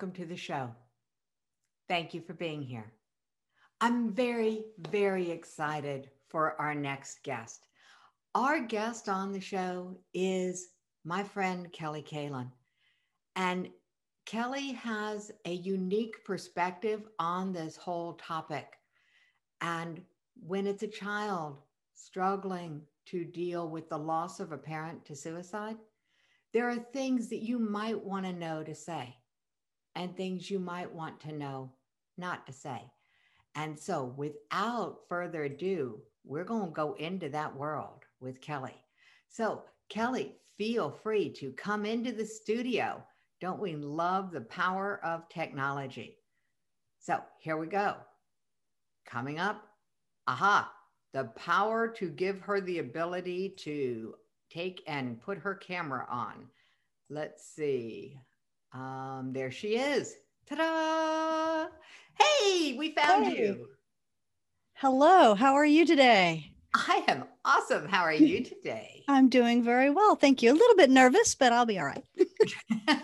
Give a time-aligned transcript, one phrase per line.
[0.00, 0.70] welcome to the show.
[1.86, 2.90] Thank you for being here.
[3.82, 7.66] I'm very, very excited for our next guest.
[8.34, 10.68] Our guest on the show is
[11.04, 12.50] my friend Kelly Kaelin.
[13.36, 13.68] And
[14.24, 18.78] Kelly has a unique perspective on this whole topic.
[19.60, 20.00] And
[20.34, 21.58] when it's a child
[21.92, 25.76] struggling to deal with the loss of a parent to suicide,
[26.54, 29.14] there are things that you might want to know to say
[30.00, 31.70] and things you might want to know
[32.16, 32.80] not to say.
[33.54, 38.82] And so, without further ado, we're going to go into that world with Kelly.
[39.28, 43.04] So, Kelly, feel free to come into the studio.
[43.42, 46.16] Don't we love the power of technology?
[46.98, 47.96] So, here we go.
[49.04, 49.62] Coming up,
[50.26, 50.72] aha,
[51.12, 54.14] the power to give her the ability to
[54.48, 56.46] take and put her camera on.
[57.10, 58.16] Let's see.
[58.72, 60.14] Um, there she is.
[60.46, 61.68] Ta-da!
[62.18, 63.38] Hey, we found hey.
[63.38, 63.66] you.
[64.74, 66.52] Hello, how are you today?
[66.74, 67.88] I am awesome.
[67.88, 69.02] How are you today?
[69.08, 70.14] I'm doing very well.
[70.14, 70.52] Thank you.
[70.52, 72.04] A little bit nervous, but I'll be all right.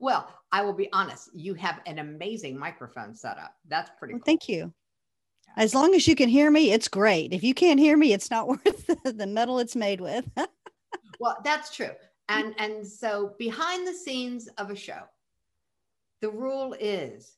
[0.00, 1.30] well, I will be honest.
[1.34, 3.54] You have an amazing microphone setup.
[3.66, 4.26] That's pretty well, cool.
[4.26, 4.72] Thank you.
[5.56, 7.32] As long as you can hear me, it's great.
[7.32, 10.24] If you can't hear me, it's not worth the metal it's made with.
[11.18, 11.90] well, that's true.
[12.28, 15.02] And and so behind the scenes of a show,
[16.20, 17.36] the rule is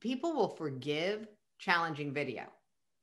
[0.00, 1.26] people will forgive
[1.58, 2.44] challenging video.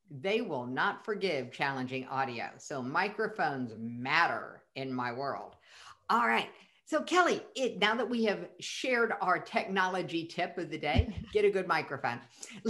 [0.09, 2.49] They will not forgive challenging audio.
[2.57, 5.55] So microphones matter in my world.
[6.09, 6.49] All right.
[6.85, 11.45] So Kelly, it, now that we have shared our technology tip of the day, get
[11.45, 12.19] a good microphone.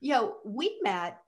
[0.00, 1.18] you know, we met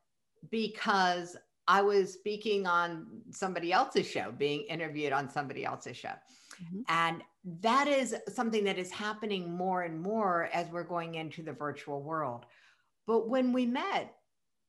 [0.51, 6.09] because I was speaking on somebody else's show, being interviewed on somebody else's show.
[6.63, 6.81] Mm-hmm.
[6.89, 7.23] And
[7.61, 12.03] that is something that is happening more and more as we're going into the virtual
[12.03, 12.47] world.
[13.07, 14.15] But when we met,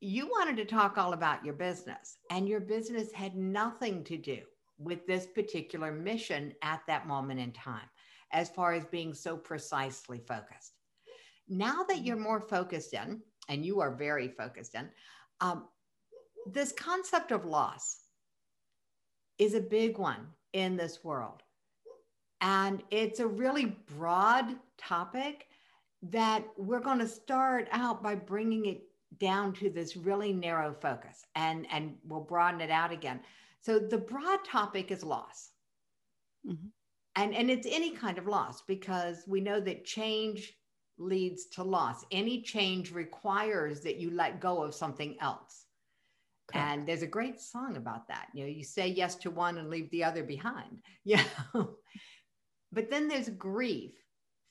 [0.01, 4.39] you wanted to talk all about your business, and your business had nothing to do
[4.77, 7.89] with this particular mission at that moment in time,
[8.31, 10.73] as far as being so precisely focused.
[11.47, 14.89] Now that you're more focused in, and you are very focused in,
[15.39, 15.67] um,
[16.45, 18.01] this concept of loss
[19.37, 21.41] is a big one in this world.
[22.41, 25.47] And it's a really broad topic
[26.03, 28.83] that we're going to start out by bringing it
[29.19, 33.19] down to this really narrow focus and, and we'll broaden it out again.
[33.61, 35.51] So the broad topic is loss.
[36.45, 36.67] Mm-hmm.
[37.15, 40.53] And, and it's any kind of loss because we know that change
[40.97, 42.03] leads to loss.
[42.11, 45.64] Any change requires that you let go of something else.
[46.53, 48.27] And there's a great song about that.
[48.33, 50.79] You know, you say yes to one and leave the other behind.
[51.03, 51.23] Yeah.
[52.71, 53.93] but then there's grief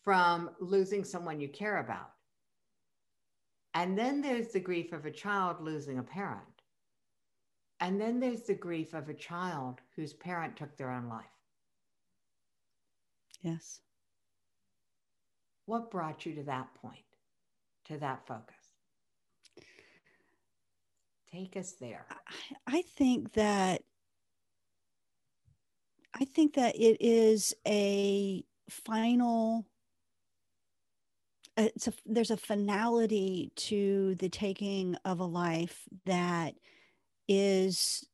[0.02, 2.10] from losing someone you care about.
[3.74, 6.42] And then there's the grief of a child losing a parent.
[7.80, 11.24] And then there's the grief of a child whose parent took their own life.
[13.42, 13.80] Yes.
[15.66, 17.04] What brought you to that point,
[17.86, 18.63] to that focus?
[21.34, 22.06] Take us there.
[22.64, 23.82] I think that
[26.14, 29.66] I think that it is a final
[31.56, 36.54] it's a there's a finality to the taking of a life that
[37.26, 38.06] is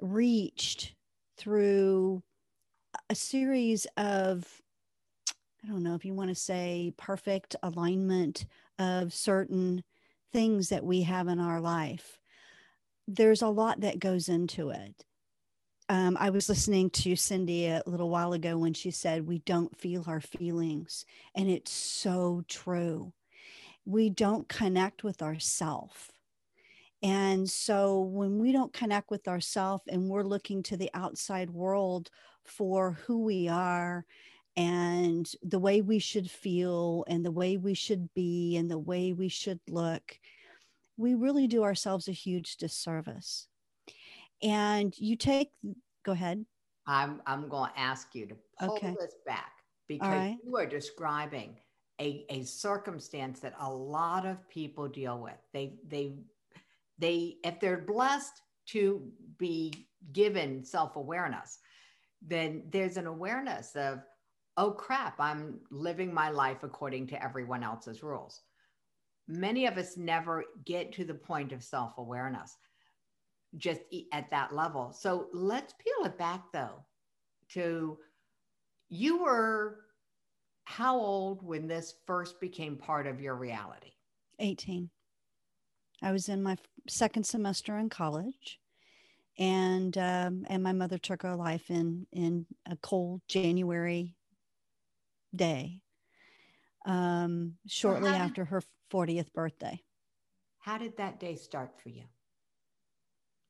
[0.00, 0.94] reached
[1.36, 2.22] through
[3.08, 4.46] a series of
[5.64, 8.46] I don't know if you want to say perfect alignment
[8.78, 9.82] of certain
[10.32, 12.19] things that we have in our life.
[13.08, 15.04] There's a lot that goes into it.
[15.88, 19.76] Um, I was listening to Cindy a little while ago when she said, We don't
[19.76, 21.04] feel our feelings.
[21.34, 23.12] And it's so true.
[23.84, 26.12] We don't connect with ourself.
[27.02, 32.10] And so when we don't connect with ourself and we're looking to the outside world
[32.44, 34.04] for who we are
[34.56, 39.12] and the way we should feel and the way we should be and the way
[39.12, 40.18] we should look,
[41.00, 43.48] we really do ourselves a huge disservice.
[44.42, 45.48] And you take,
[46.04, 46.44] go ahead.
[46.86, 48.94] I'm, I'm going to ask you to pull okay.
[49.00, 49.52] this back
[49.88, 50.36] because right.
[50.44, 51.56] you are describing
[52.00, 55.36] a, a circumstance that a lot of people deal with.
[55.52, 56.18] They, they,
[56.98, 58.34] they, if they're blessed
[58.68, 59.02] to
[59.38, 61.58] be given self awareness,
[62.26, 64.00] then there's an awareness of,
[64.58, 68.42] oh crap, I'm living my life according to everyone else's rules.
[69.30, 72.56] Many of us never get to the point of self awareness
[73.56, 73.80] just
[74.12, 74.92] at that level.
[74.92, 76.84] So let's peel it back though
[77.50, 77.98] to
[78.88, 79.78] you were
[80.64, 83.92] how old when this first became part of your reality?
[84.38, 84.88] 18.
[86.02, 86.56] I was in my
[86.88, 88.60] second semester in college
[89.38, 94.14] and um, and my mother took her life in in a cold January
[95.34, 95.80] day
[96.86, 99.80] um, shortly after her 40th birthday.
[100.58, 102.04] How did that day start for you?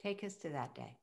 [0.03, 0.97] Take us to that day.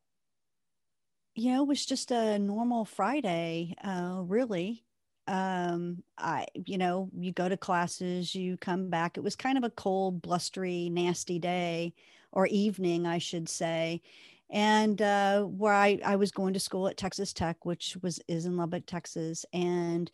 [1.35, 4.83] You know, it was just a normal Friday, uh, really.
[5.27, 9.17] Um, I, you know, you go to classes, you come back.
[9.17, 11.93] It was kind of a cold, blustery, nasty day
[12.31, 14.01] or evening, I should say.
[14.49, 18.45] And uh, where I, I was going to school at Texas Tech, which was is
[18.45, 20.09] in Lubbock, Texas, and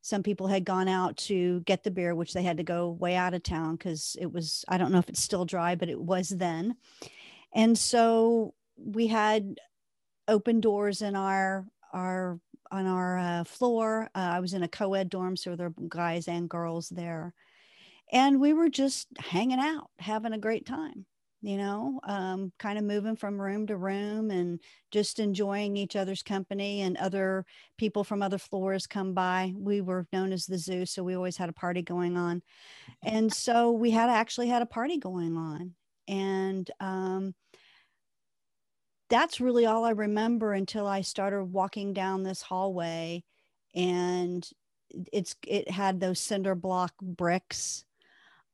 [0.00, 3.14] some people had gone out to get the beer which they had to go way
[3.14, 6.00] out of town because it was i don't know if it's still dry but it
[6.00, 6.76] was then.
[7.54, 9.58] And so we had
[10.26, 12.38] open doors in our our
[12.70, 14.10] on our uh, floor.
[14.14, 17.34] Uh, i was in a co-ed dorm so there were guys and girls there.
[18.10, 21.06] And we were just hanging out having a great time
[21.40, 26.22] you know, um, kind of moving from room to room and just enjoying each other's
[26.22, 27.44] company and other
[27.76, 29.52] people from other floors come by.
[29.56, 32.42] We were known as the zoo, so we always had a party going on.
[33.04, 35.74] And so we had actually had a party going on.
[36.08, 37.34] And um,
[39.08, 43.22] that's really all I remember until I started walking down this hallway
[43.74, 44.48] and
[45.12, 47.84] it's it had those cinder block bricks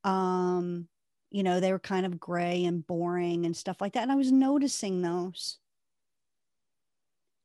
[0.02, 0.88] um
[1.34, 4.04] you know, they were kind of gray and boring and stuff like that.
[4.04, 5.58] And I was noticing those.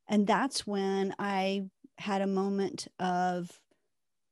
[0.08, 1.64] And that's when I
[1.98, 3.50] had a moment of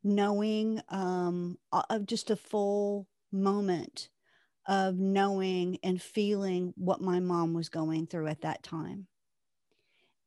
[0.04, 1.57] knowing, um,
[1.89, 4.09] of just a full moment
[4.68, 9.07] of knowing and feeling what my mom was going through at that time.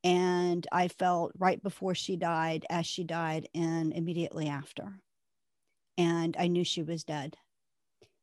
[0.03, 4.99] And I felt right before she died, as she died, and immediately after.
[5.97, 7.37] And I knew she was dead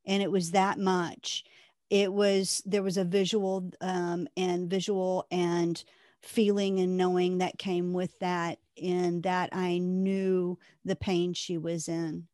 [0.07, 1.43] and it was that much.
[1.89, 5.83] It was there was a visual um, and visual and
[6.21, 11.87] feeling and knowing that came with that and that i knew the pain she was
[11.87, 12.27] in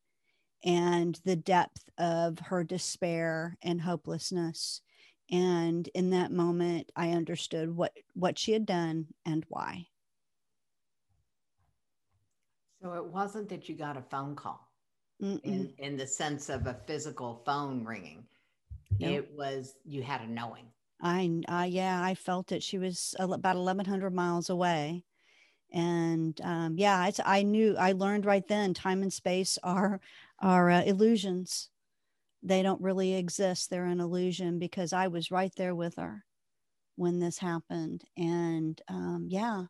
[0.63, 4.81] and the depth of her despair and hopelessness.
[5.29, 9.87] And in that moment i understood what what she had done and why.
[12.81, 14.72] So it wasn't that you got a phone call
[15.19, 18.23] in, in the sense of a physical phone ringing.
[18.99, 19.11] Nope.
[19.11, 20.65] It was, you had a knowing.
[21.01, 22.63] I, uh, yeah, I felt it.
[22.63, 25.03] She was about 1100 miles away.
[25.71, 29.99] And um, yeah, it's, I knew, I learned right then time and space are,
[30.39, 31.69] are uh, illusions.
[32.43, 33.69] They don't really exist.
[33.69, 36.23] They're an illusion because I was right there with her
[36.95, 38.03] when this happened.
[38.17, 39.63] And um, yeah,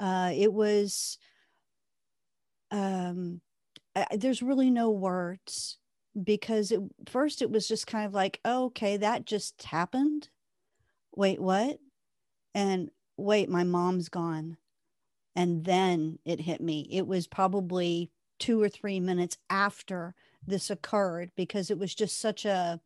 [0.00, 1.18] uh, it was,
[2.70, 3.40] um,
[4.12, 5.78] there's really no words
[6.20, 10.28] because it, first it was just kind of like, oh, okay, that just happened.
[11.14, 11.78] Wait, what?
[12.54, 14.56] And wait, my mom's gone.
[15.36, 16.88] And then it hit me.
[16.90, 20.14] It was probably two or three minutes after
[20.46, 22.80] this occurred because it was just such a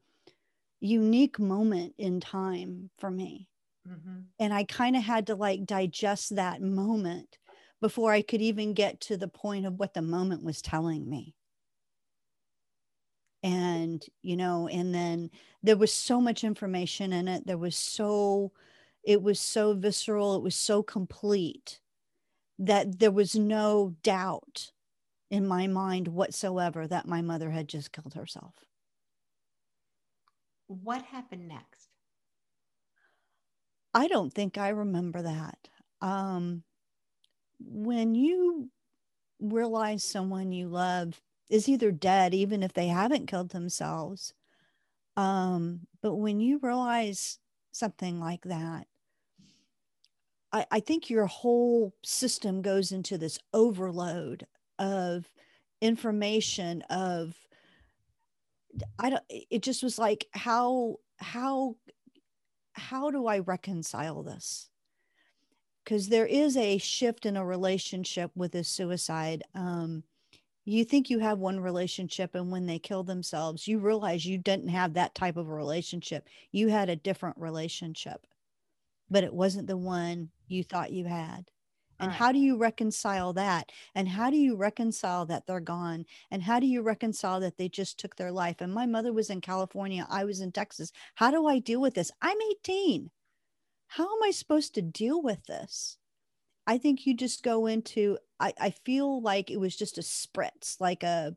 [0.80, 3.48] unique moment in time for me.
[3.88, 4.20] Mm-hmm.
[4.38, 7.38] And I kind of had to like digest that moment
[7.84, 11.34] before I could even get to the point of what the moment was telling me.
[13.42, 15.30] And, you know, and then
[15.62, 17.46] there was so much information in it.
[17.46, 18.52] There was so,
[19.02, 20.34] it was so visceral.
[20.34, 21.78] It was so complete
[22.58, 24.72] that there was no doubt
[25.30, 28.54] in my mind whatsoever that my mother had just killed herself.
[30.68, 31.90] What happened next?
[33.92, 35.68] I don't think I remember that.
[36.00, 36.62] Um,
[37.58, 38.70] when you
[39.40, 44.32] realize someone you love is either dead, even if they haven't killed themselves,
[45.16, 47.38] um, but when you realize
[47.72, 48.86] something like that,
[50.52, 54.46] I, I think your whole system goes into this overload
[54.78, 55.30] of
[55.80, 57.36] information of
[58.98, 61.76] I don't it just was like how how
[62.72, 64.68] how do I reconcile this?
[65.84, 69.42] Because there is a shift in a relationship with a suicide.
[69.54, 70.02] Um,
[70.64, 74.68] you think you have one relationship, and when they kill themselves, you realize you didn't
[74.68, 76.26] have that type of a relationship.
[76.52, 78.26] You had a different relationship,
[79.10, 81.50] but it wasn't the one you thought you had.
[82.00, 82.16] And right.
[82.16, 83.70] how do you reconcile that?
[83.94, 86.06] And how do you reconcile that they're gone?
[86.30, 88.56] And how do you reconcile that they just took their life?
[88.60, 90.92] And my mother was in California, I was in Texas.
[91.14, 92.10] How do I deal with this?
[92.20, 93.10] I'm 18
[93.96, 95.98] how am I supposed to deal with this?
[96.66, 100.80] I think you just go into, I, I feel like it was just a spritz,
[100.80, 101.36] like a,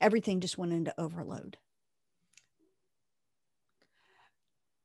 [0.00, 1.58] everything just went into overload.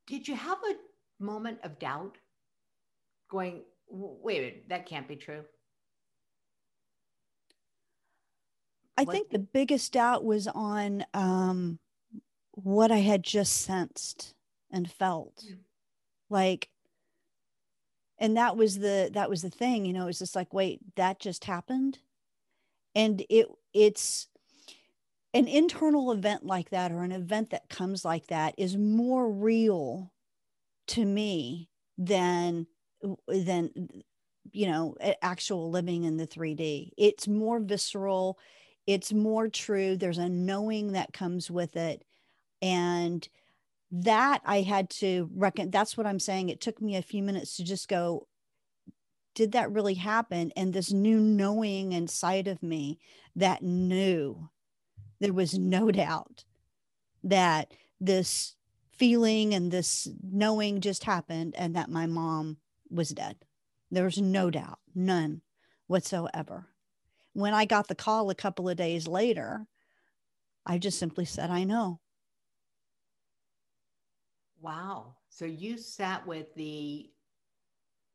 [0.08, 2.18] Did you have a moment of doubt
[3.32, 5.44] going, wait a minute, that can't be true?
[8.98, 9.14] I what?
[9.14, 11.80] think the biggest doubt was on um,
[12.52, 14.34] what I had just sensed
[14.70, 15.46] and felt.
[15.50, 15.60] Mm.
[16.36, 16.68] Like,
[18.18, 21.20] and that was the that was the thing, you know, it's just like, wait, that
[21.20, 22.00] just happened.
[22.96, 24.28] And it it's
[25.34, 30.14] an internal event like that or an event that comes like that is more real
[30.88, 32.68] to me than
[33.28, 33.72] than
[34.52, 38.40] you know actual living in the 3d it's more visceral.
[38.88, 39.98] It's more true.
[39.98, 42.04] There's a knowing that comes with it.
[42.62, 43.28] And
[43.92, 47.56] that i had to reckon that's what i'm saying it took me a few minutes
[47.56, 48.28] to just go
[49.36, 52.98] did that really happen and this new knowing inside of me
[53.36, 54.50] that knew
[55.20, 56.46] there was no doubt
[57.24, 58.56] that this
[58.92, 62.58] feeling and this knowing just happened and that my mom
[62.90, 63.38] was dead.
[63.92, 65.42] There was no doubt, none
[65.88, 66.68] whatsoever.
[67.34, 69.68] When I got the call a couple of days later,
[70.66, 72.00] I just simply said, I know.
[74.66, 75.16] Wow.
[75.30, 77.10] So you sat with the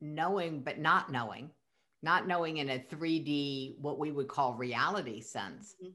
[0.00, 1.50] knowing, but not knowing,
[2.02, 5.74] not knowing in a 3D, what we would call reality sense.
[5.82, 5.90] Mm-hmm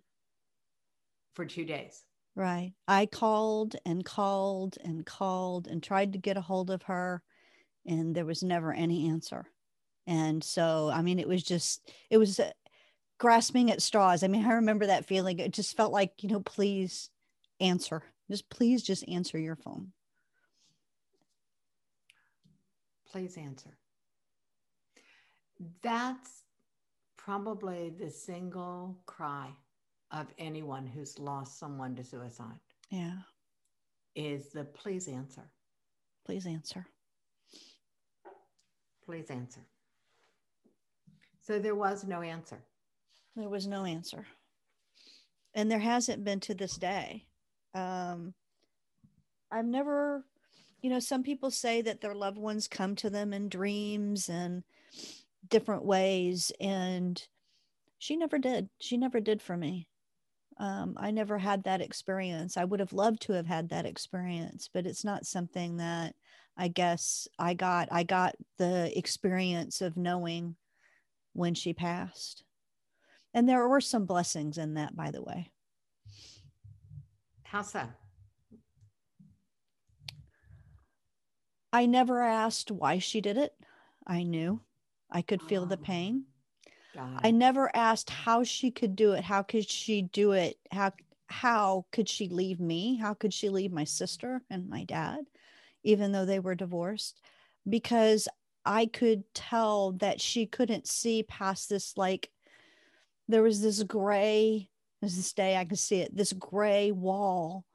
[1.36, 2.04] for two days.
[2.36, 2.74] Right.
[2.88, 7.22] I called and called and called and tried to get a hold of her,
[7.86, 9.46] and there was never any answer.
[10.08, 12.52] And so, I mean, it was just, it was uh,
[13.20, 14.24] grasping at straws.
[14.24, 15.40] I mean, I remember that feeling.
[15.40, 17.10] It just felt like, you know, please
[17.60, 18.04] answer.
[18.30, 19.94] Just please just answer your phone.
[23.16, 23.70] Please answer.
[25.82, 26.44] That's
[27.18, 29.52] probably the single cry
[30.12, 32.60] of anyone who's lost someone to suicide.
[32.92, 33.20] Yeah.
[34.18, 35.50] Is the please answer.
[36.26, 36.86] Please answer.
[39.06, 39.62] Please answer.
[41.40, 42.60] So there was no answer.
[43.38, 44.28] There was no answer.
[45.54, 47.28] And there hasn't been to this day.
[47.74, 48.34] Um,
[49.50, 50.26] I've never,
[50.86, 54.64] you know, some people say that their loved ones come to them in dreams and
[55.50, 56.52] different ways.
[56.60, 57.22] And
[57.98, 58.70] she never did.
[58.80, 59.88] She never did for me
[60.58, 62.56] um, I never had that experience.
[62.58, 66.16] I would have loved to have had that experience, but it's not something that
[66.58, 67.90] I guess I got.
[67.92, 70.56] I got the experience of knowing
[71.34, 72.44] when she passed.
[73.34, 75.52] And there were some blessings in that, by the way.
[77.44, 77.84] How so?
[81.76, 83.54] I never asked why she did it.
[84.08, 84.62] I knew
[85.12, 85.84] I could feel the oh.
[85.84, 86.24] pain.
[86.96, 87.20] God.
[87.22, 89.26] I never asked how she could do it.
[89.26, 90.58] How could she do it?
[90.72, 90.94] How
[91.28, 92.96] how could she leave me?
[92.96, 95.26] How could she leave my sister and my dad,
[95.84, 97.20] even though they were divorced?
[97.68, 98.30] Because
[98.64, 102.32] I could tell that she couldn't see past this like
[103.28, 104.70] there was this gray
[105.02, 107.66] as this day I can see it, this gray wall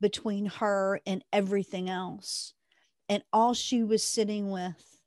[0.00, 2.54] between her and everything else.
[3.08, 4.98] And all she was sitting with,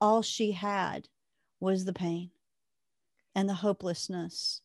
[0.00, 1.08] all she had
[1.58, 2.30] was the pain
[3.34, 4.62] and the hopelessness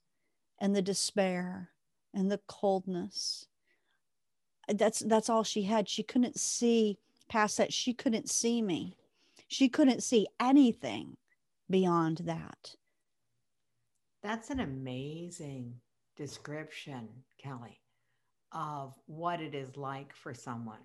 [0.60, 1.72] and the despair
[2.13, 3.48] and the coldness.
[4.68, 5.88] That's that's all she had.
[5.88, 6.98] She couldn't see
[7.30, 7.74] past that.
[7.74, 8.96] She couldn't see me.
[9.48, 11.18] She couldn't see anything
[11.70, 12.75] beyond that.
[14.24, 15.75] That's an amazing
[16.15, 17.80] description kelly
[18.51, 20.80] of what it is like for someone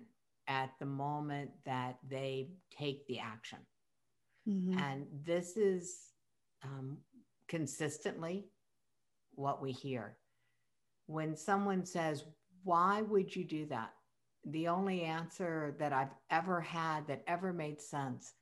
[0.51, 3.59] at the moment that they take the action
[4.47, 4.77] mm-hmm.
[4.77, 6.11] and this is
[6.63, 6.97] um,
[7.47, 8.45] consistently
[9.35, 10.17] what we hear.
[11.07, 12.25] When someone says,
[12.63, 13.93] Why would you do that?
[14.45, 18.33] The only answer that I've ever had that ever made sense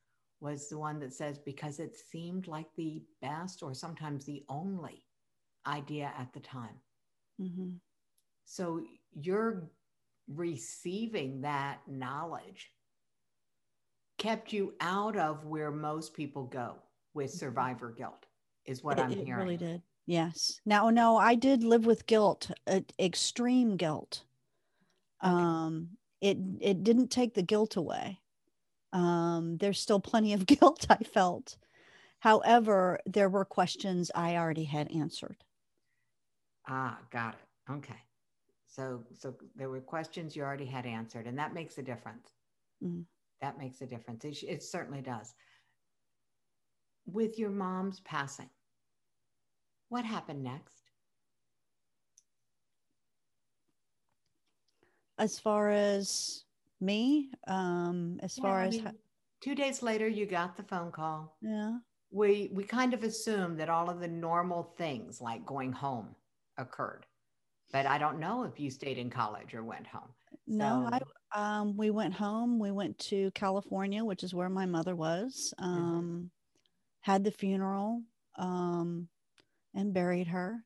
[0.42, 5.04] was the one that says, Because it seemed like the best or sometimes the only
[5.68, 6.80] idea at the time.
[7.42, 7.72] Mm-hmm.
[8.46, 8.82] So
[9.14, 9.70] you're
[10.34, 12.72] receiving that knowledge
[14.18, 16.76] kept you out of where most people go
[17.14, 17.40] with mm-hmm.
[17.40, 18.26] survivor guilt
[18.66, 19.28] is what it, I'm hearing.
[19.28, 19.82] It really did.
[20.06, 20.60] Yes.
[20.66, 24.24] Now, no, I did live with guilt, uh, extreme guilt.
[25.22, 25.90] Um,
[26.22, 28.20] it it didn't take the guilt away.
[28.92, 31.58] Um, there's still plenty of guilt I felt.
[32.20, 35.38] However, there were questions I already had answered.
[36.68, 37.72] Ah, got it.
[37.72, 38.02] Okay.
[38.70, 42.30] So so there were questions you already had answered, and that makes a difference.
[42.84, 43.04] Mm.
[43.42, 44.24] That makes a difference.
[44.24, 45.34] It, it certainly does
[47.14, 48.50] with your mom's passing,
[49.90, 50.84] what happened next?
[55.18, 56.46] As far as
[56.80, 58.94] me, um, as yeah, far I as mean,
[59.42, 61.38] two days later, you got the phone call.
[61.42, 61.78] Yeah.
[62.12, 66.16] We we kind of assumed that all of the normal things like going home
[66.58, 67.06] occurred,
[67.72, 70.10] but I don't know if you stayed in college or went home.
[70.48, 71.00] No, I
[71.36, 72.58] um, we went home.
[72.58, 75.54] We went to California, which is where my mother was.
[75.60, 75.72] Mm-hmm.
[75.72, 76.26] Um, mm-hmm.
[77.02, 78.02] Had the funeral
[78.38, 79.08] um,
[79.76, 80.64] and buried her.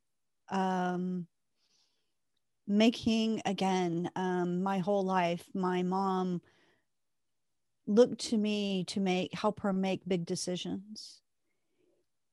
[0.49, 1.27] Um,
[2.65, 6.41] making again um, my whole life, my mom
[7.85, 11.19] looked to me to make help her make big decisions,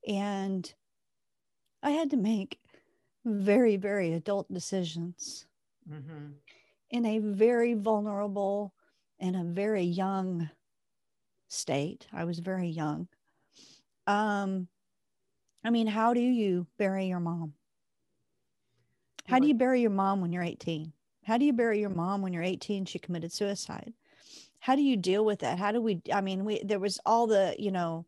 [0.07, 0.73] and
[1.83, 2.61] I had to make
[3.25, 5.47] very very adult decisions.
[5.91, 6.33] Mm-hmm
[6.91, 8.75] in a very vulnerable
[9.19, 10.51] and a very young
[11.49, 12.07] state.
[12.13, 13.09] I was very young.
[14.07, 14.69] Um,
[15.65, 17.55] I mean, how do you bury your mom?
[19.27, 20.93] How do you bury your mom when you're 18?
[21.25, 22.85] How do you bury your mom when you're 18?
[22.85, 23.93] She committed suicide.
[24.59, 25.59] How do you deal with that?
[25.59, 26.03] How do we?
[26.13, 28.07] I mean, we there was all the you know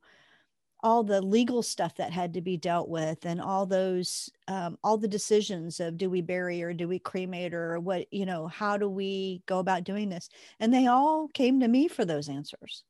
[0.82, 4.98] all the legal stuff that had to be dealt with and all those um, all
[4.98, 8.76] the decisions of do we bury or do we cremate or what you know how
[8.76, 10.28] do we go about doing this?
[10.60, 12.82] And they all came to me for those answers.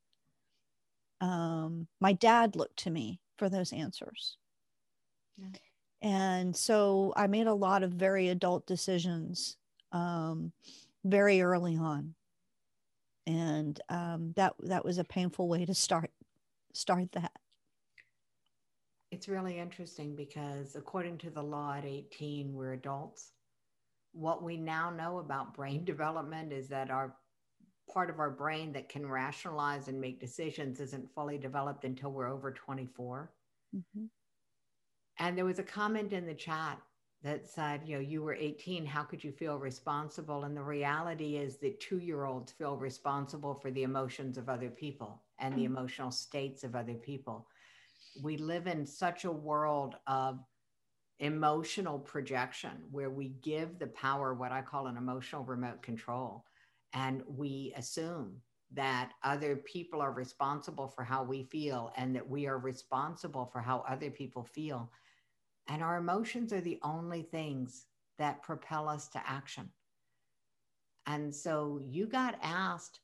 [1.21, 4.37] Um, my dad looked to me for those answers.
[5.39, 5.49] Yeah.
[6.03, 9.57] and so i made a lot of very adult decisions
[9.93, 10.53] um,
[11.05, 12.15] very early on.
[13.27, 16.11] And um, that that was a painful way to start
[16.73, 17.33] start that
[19.13, 23.33] it's really interesting because according to the law at 18, we're adults.
[24.13, 27.15] What we now know about brain development is that our
[27.93, 32.31] part of our brain that can rationalize and make decisions isn't fully developed until we're
[32.31, 33.31] over 24.
[33.77, 34.05] Mm-hmm.
[35.19, 36.81] And there was a comment in the chat
[37.23, 40.45] that said, you know, you were 18, how could you feel responsible?
[40.45, 44.71] And the reality is that two year olds feel responsible for the emotions of other
[44.71, 45.77] people and the mm-hmm.
[45.77, 47.47] emotional states of other people
[48.21, 50.41] we live in such a world of
[51.19, 56.45] emotional projection where we give the power what i call an emotional remote control
[56.95, 58.41] and we assume
[58.75, 63.61] that other people are responsible for how we feel and that we are responsible for
[63.61, 64.91] how other people feel.
[65.69, 67.87] And our emotions are the only things
[68.19, 69.69] that propel us to action.
[71.07, 73.01] And so you got asked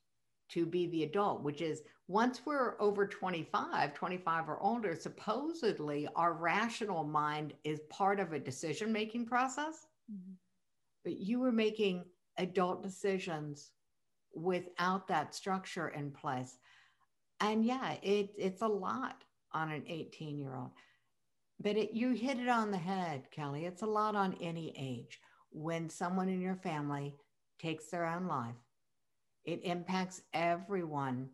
[0.51, 6.33] to be the adult, which is once we're over 25, 25 or older, supposedly our
[6.33, 9.87] rational mind is part of a decision making process.
[10.11, 10.33] Mm-hmm.
[11.05, 12.05] But you were making
[12.39, 13.73] adult decisions
[14.35, 16.59] without that structure in place.
[17.41, 20.71] And yeah, it, it's a lot on an 18 year old.
[21.61, 23.65] But it, you hit it on the head, Kelly.
[23.65, 25.21] It's a lot on any age.
[25.51, 27.15] When someone in your family
[27.59, 28.55] takes their own life,
[29.49, 31.31] it impacts everyone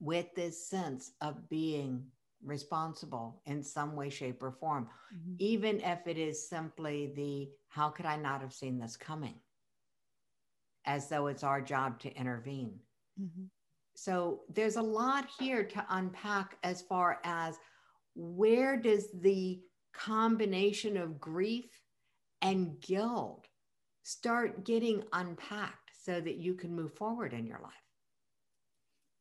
[0.00, 2.02] with this sense of being
[2.44, 5.34] responsible in some way, shape, or form, mm-hmm.
[5.38, 9.36] even if it is simply the how could I not have seen this coming?
[10.86, 12.80] As though it's our job to intervene.
[13.20, 13.44] Mm-hmm.
[13.94, 17.58] So there's a lot here to unpack as far as
[18.16, 19.60] where does the
[19.94, 21.70] combination of grief
[22.42, 23.46] and guilt
[24.02, 25.85] start getting unpacked?
[26.06, 27.72] So that you can move forward in your life?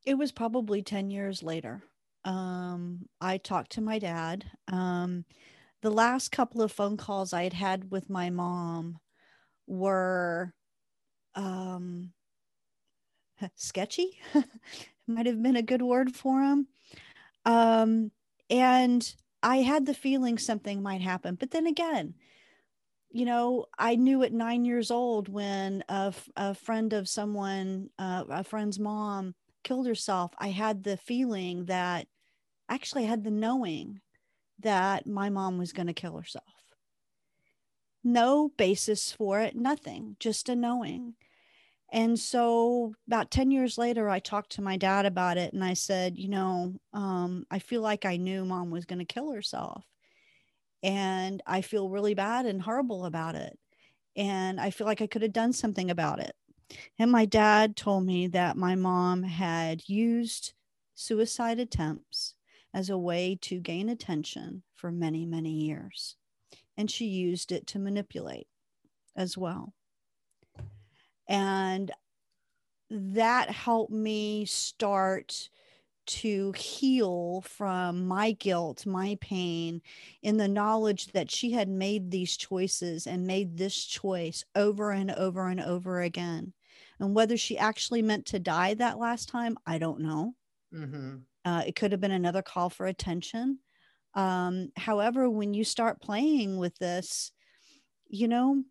[0.06, 1.82] It was probably 10 years later.
[2.24, 4.46] Um, I talked to my dad.
[4.68, 5.26] Um,
[5.82, 9.00] the last couple of phone calls I had had with my mom
[9.66, 10.54] were
[11.34, 12.14] um,
[13.56, 14.20] sketchy,
[15.08, 16.68] might have been a good word for them.
[17.46, 18.12] Um,
[18.48, 21.34] and I had the feeling something might happen.
[21.34, 22.14] But then again,
[23.16, 28.26] you know, I knew at nine years old when a, a friend of someone, uh,
[28.30, 30.32] a friend's mom, killed herself.
[30.38, 32.08] I had the feeling that
[32.68, 34.02] actually I had the knowing
[34.60, 36.44] that my mom was going to kill herself.
[38.04, 41.14] No basis for it, nothing, just a knowing.
[41.94, 45.76] And so, about 10 years later, I talked to my dad about it and I
[45.76, 49.86] said, You know, um, I feel like I knew mom was going to kill herself
[50.86, 53.58] and I feel really bad and horrible about it.
[54.16, 56.36] And I feel like I could have done something about it.
[57.00, 60.54] And my dad told me that my mom had used
[60.94, 62.36] suicide attempts
[62.74, 66.18] as a way to gain attention for many, many years.
[66.78, 68.48] And she used it to manipulate
[69.16, 69.74] as well.
[71.28, 71.92] And
[72.90, 75.50] that helped me start
[76.06, 79.82] to heal from my guilt, my pain,
[80.22, 85.12] in the knowledge that she had made these choices and made this choice over and
[85.12, 86.54] over and over again.
[87.00, 90.36] And whether she actually meant to die that last time, I don't know.
[90.74, 91.18] Mm-hmm.
[91.44, 93.60] Uh, it could have been another call for attention.
[94.14, 97.32] Um, however, when you start playing with this,
[98.08, 98.64] you know,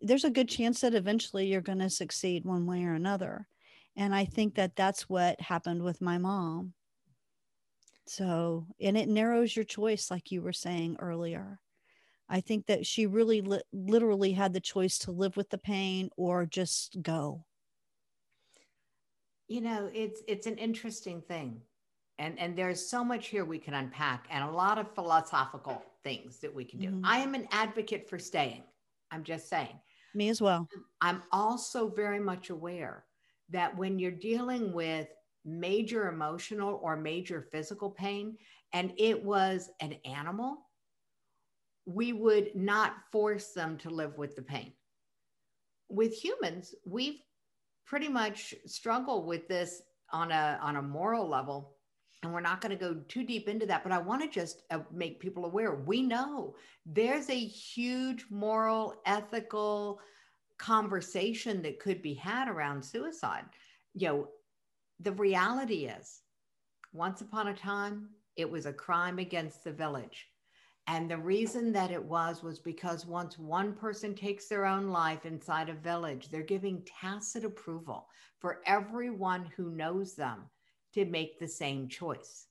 [0.00, 3.48] there's a good chance that eventually you're going to succeed one way or another.
[3.98, 6.72] And I think that that's what happened with my mom.
[8.06, 11.58] So, and it narrows your choice, like you were saying earlier.
[12.28, 16.10] I think that she really li- literally had the choice to live with the pain
[16.16, 17.44] or just go.
[19.48, 21.60] You know, it's it's an interesting thing.
[22.20, 26.38] And and there's so much here we can unpack and a lot of philosophical things
[26.38, 26.88] that we can do.
[26.88, 27.04] Mm-hmm.
[27.04, 28.62] I am an advocate for staying.
[29.10, 29.76] I'm just saying.
[30.14, 30.68] Me as well.
[31.00, 33.04] I'm also very much aware
[33.50, 35.08] that when you're dealing with
[35.44, 38.36] major emotional or major physical pain,
[38.72, 40.66] and it was an animal,
[41.86, 44.72] we would not force them to live with the pain.
[45.88, 47.20] With humans, we've
[47.86, 49.80] pretty much struggled with this
[50.12, 51.74] on a on a moral level
[52.22, 54.62] and we're not going to go too deep into that but i want to just
[54.70, 56.54] uh, make people aware we know
[56.86, 60.00] there's a huge moral ethical
[60.58, 63.44] conversation that could be had around suicide.
[63.94, 64.28] You know,
[65.00, 66.20] the reality is,
[66.92, 70.28] once upon a time, it was a crime against the village.
[70.86, 75.26] And the reason that it was was because once one person takes their own life
[75.26, 80.44] inside a village, they're giving tacit approval for everyone who knows them
[80.94, 82.46] to make the same choice.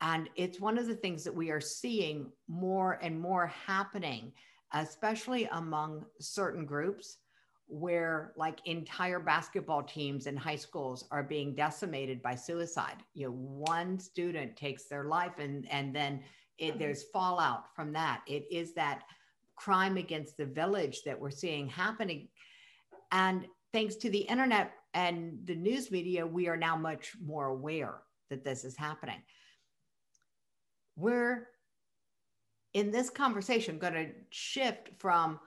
[0.00, 4.32] And it's one of the things that we are seeing more and more happening
[4.74, 7.18] especially among certain groups
[7.66, 12.96] where like entire basketball teams in high schools are being decimated by suicide.
[13.14, 16.20] You know one student takes their life and and then
[16.58, 16.78] it, mm-hmm.
[16.78, 18.22] there's fallout from that.
[18.26, 19.04] It is that
[19.56, 22.28] crime against the village that we're seeing happening.
[23.12, 28.02] And thanks to the internet and the news media we are now much more aware
[28.30, 29.22] that this is happening.
[30.96, 31.48] We're
[32.74, 35.40] in this conversation I'm going to shift from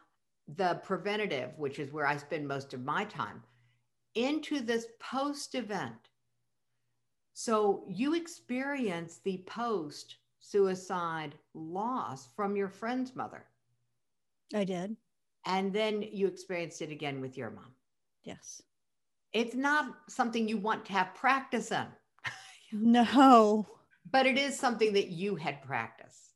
[0.55, 3.43] the preventative, which is where I spend most of my time,
[4.15, 6.09] into this post event.
[7.33, 13.45] So you experience the post suicide loss from your friend's mother.
[14.55, 14.95] I did.
[15.45, 17.73] And then you experienced it again with your mom.
[18.23, 18.61] Yes.
[19.33, 21.85] It's not something you want to have practice in.
[22.71, 23.67] no.
[24.09, 26.26] But it is something that you had practiced.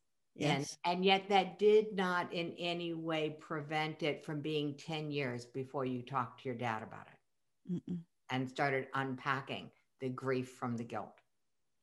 [0.41, 0.77] Yes.
[0.85, 5.45] And, and yet that did not in any way prevent it from being 10 years
[5.45, 7.99] before you talked to your dad about it Mm-mm.
[8.31, 11.21] and started unpacking the grief from the guilt.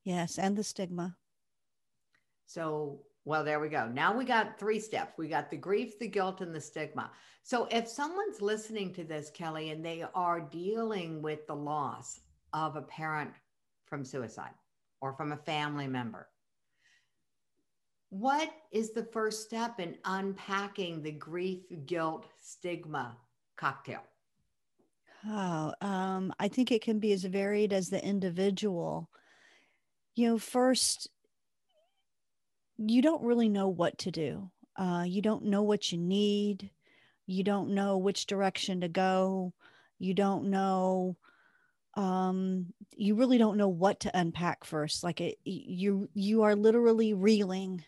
[0.03, 0.37] Yes.
[0.37, 1.15] And the stigma.
[2.47, 3.87] So, well, there we go.
[3.87, 5.13] Now we got three steps.
[5.17, 7.11] We got the grief, the guilt, and the stigma.
[7.43, 12.19] So, if someone's listening to this, Kelly, and they are dealing with the loss
[12.53, 13.31] of a parent
[13.85, 14.53] from suicide
[14.99, 16.27] or from a family member,
[18.09, 23.15] what is the first step in unpacking the grief, guilt, stigma
[23.55, 24.01] cocktail?
[25.27, 29.09] Oh, um, I think it can be as varied as the individual.
[30.15, 31.09] You know, first,
[32.77, 34.49] you don't really know what to do.
[34.75, 36.71] Uh, you don't know what you need.
[37.27, 39.53] You don't know which direction to go.
[39.99, 41.17] You don't know.
[41.95, 45.03] Um, you really don't know what to unpack first.
[45.03, 47.83] Like it, you you are literally reeling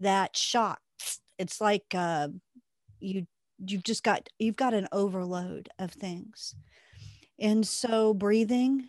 [0.00, 0.80] that shock
[1.38, 2.28] it's like uh,
[3.00, 3.26] you
[3.64, 6.54] you've just got you've got an overload of things.
[7.38, 8.88] And so breathing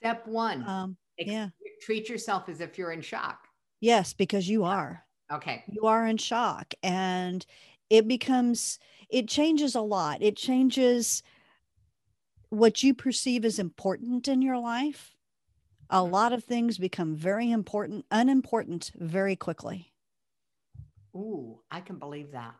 [0.00, 1.48] step one um, yeah.
[1.82, 3.48] treat yourself as if you're in shock.
[3.80, 5.04] Yes because you are.
[5.32, 5.64] Okay.
[5.66, 7.44] You are in shock and
[7.90, 10.22] it becomes it changes a lot.
[10.22, 11.22] It changes
[12.48, 15.14] what you perceive as important in your life.
[15.90, 16.12] A mm-hmm.
[16.12, 19.92] lot of things become very important unimportant very quickly
[21.16, 22.54] Ooh, I can believe that.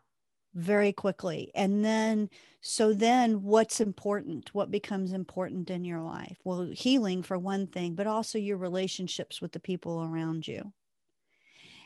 [0.54, 1.50] Very quickly.
[1.54, 2.30] And then,
[2.62, 4.54] so then what's important?
[4.54, 6.38] What becomes important in your life?
[6.44, 10.72] Well, healing for one thing, but also your relationships with the people around you.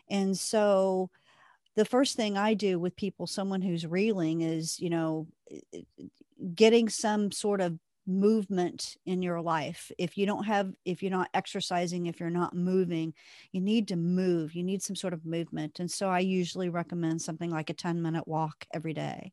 [0.09, 1.11] And so,
[1.77, 5.27] the first thing I do with people, someone who's reeling, is, you know,
[6.55, 7.79] getting some sort of
[8.11, 9.91] movement in your life.
[9.99, 13.15] If you don't have if you're not exercising if you're not moving
[13.53, 14.55] you need to move.
[14.55, 15.81] You need some sort of movement.
[15.81, 19.33] And so i usually recommend something like a 10 minute walk every day.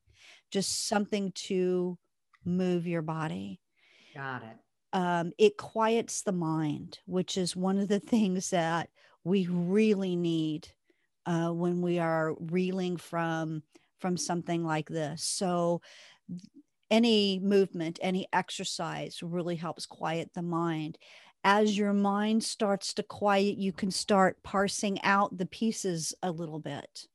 [0.52, 1.98] Just something to
[2.46, 3.60] move your body.
[4.16, 4.58] Got it.
[4.94, 8.90] Um, it quiets the mind, which is one of the things that
[9.24, 10.70] we really need
[11.26, 13.64] uh, when we are reeling from
[14.00, 15.24] from something like this.
[15.24, 15.82] So
[16.90, 20.98] any movement, any exercise really helps quiet the mind.
[21.44, 26.60] As your mind starts to quiet, you can start parsing out the pieces a little
[26.60, 27.08] bit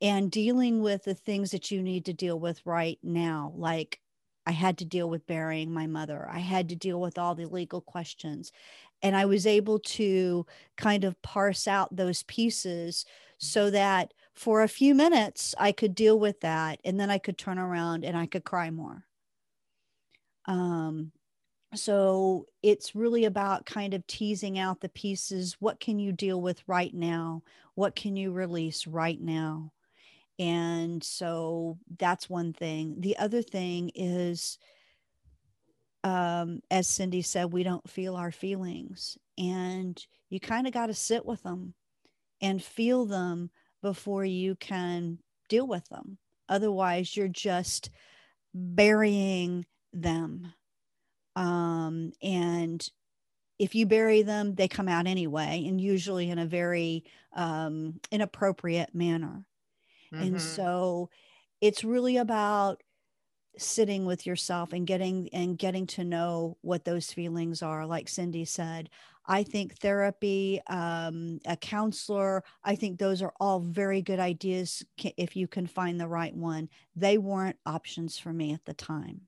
[0.00, 4.00] and dealing with the things that you need to deal with right now, like
[4.44, 6.28] I had to deal with burying my mother.
[6.28, 8.50] I had to deal with all the legal questions.
[9.00, 10.44] And I was able to
[10.76, 13.04] kind of parse out those pieces
[13.38, 16.80] so that for a few minutes I could deal with that.
[16.84, 19.04] And then I could turn around and I could cry more.
[20.46, 21.12] Um,
[21.74, 25.56] so it's really about kind of teasing out the pieces.
[25.58, 27.42] What can you deal with right now?
[27.74, 29.72] What can you release right now?
[30.38, 32.96] And so that's one thing.
[32.98, 34.58] The other thing is,
[36.04, 39.16] um, as Cindy said, we don't feel our feelings.
[39.38, 41.74] And you kind of got to sit with them
[42.40, 43.50] and feel them
[43.82, 45.18] before you can
[45.48, 46.18] deal with them.
[46.48, 47.90] Otherwise, you're just
[48.54, 50.52] burying them.
[51.36, 52.86] Um, and
[53.58, 58.94] if you bury them, they come out anyway, and usually in a very um, inappropriate
[58.94, 59.44] manner.
[60.12, 60.22] Mm-hmm.
[60.22, 61.10] And so
[61.60, 62.82] it's really about
[63.58, 68.44] sitting with yourself and getting and getting to know what those feelings are like cindy
[68.44, 68.88] said.
[69.26, 74.84] I think therapy um, a counselor i think those are all very good ideas
[75.16, 76.68] if you can find the right one.
[76.96, 79.22] They weren't options for me at the time.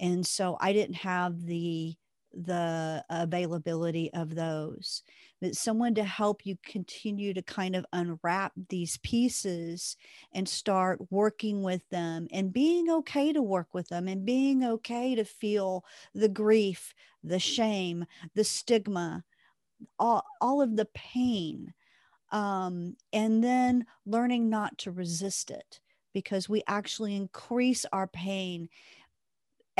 [0.00, 1.96] And so i didn't have the
[2.34, 5.02] the availability of those
[5.40, 9.96] but someone to help you continue to kind of unwrap these pieces
[10.32, 15.14] and start working with them and being okay to work with them and being okay
[15.14, 19.24] to feel the grief the shame the stigma
[19.98, 21.74] all, all of the pain
[22.30, 25.80] um, and then learning not to resist it
[26.14, 28.68] because we actually increase our pain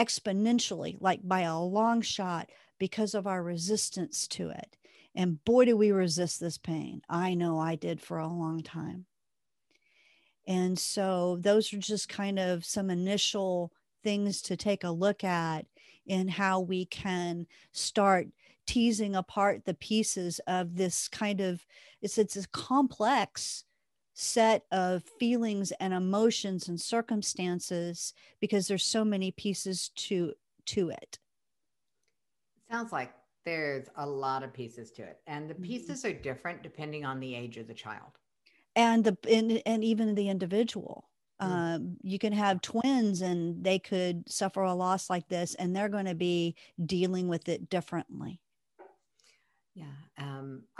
[0.02, 4.76] exponentially, like by a long shot, because of our resistance to it.
[5.14, 7.02] And boy, do we resist this pain.
[7.08, 9.06] I know I did for a long time.
[10.46, 15.66] And so, those are just kind of some initial things to take a look at
[16.06, 18.26] in how we can start
[18.66, 21.64] teasing apart the pieces of this kind of
[22.00, 23.64] it's it's a complex
[24.14, 30.32] set of feelings and emotions and circumstances because there's so many pieces to
[30.66, 31.18] to it
[32.70, 33.12] sounds like
[33.44, 35.64] there's a lot of pieces to it and the mm-hmm.
[35.64, 38.18] pieces are different depending on the age of the child
[38.76, 41.08] and the and, and even the individual
[41.40, 41.46] mm.
[41.46, 45.88] um, you can have twins and they could suffer a loss like this and they're
[45.88, 48.40] going to be dealing with it differently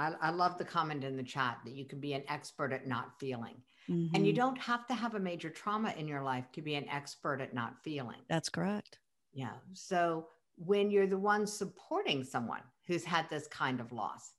[0.02, 2.86] I, I, love the comment in the chat that you can be an expert at
[2.86, 3.54] not feeling.
[3.88, 4.14] Mm-hmm.
[4.14, 4.40] And you mm-hmm.
[4.40, 7.54] don't have to have a major trauma in your life to be an expert at
[7.54, 8.18] not feeling.
[8.28, 8.98] That's correct.
[9.32, 9.54] Yeah.
[9.72, 14.32] So when you're the one supporting someone who's had this kind of loss,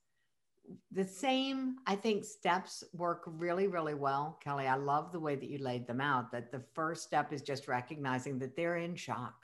[0.92, 4.38] the same, I think, steps work really, really well.
[4.42, 6.32] Kelly, I love the way that you laid them out.
[6.32, 9.34] That the first step is just recognizing that they're in shock.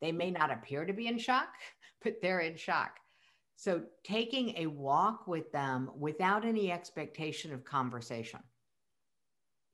[0.00, 1.48] They may not appear to be in shock,
[2.02, 3.00] but they're in shock
[3.56, 8.40] so taking a walk with them without any expectation of conversation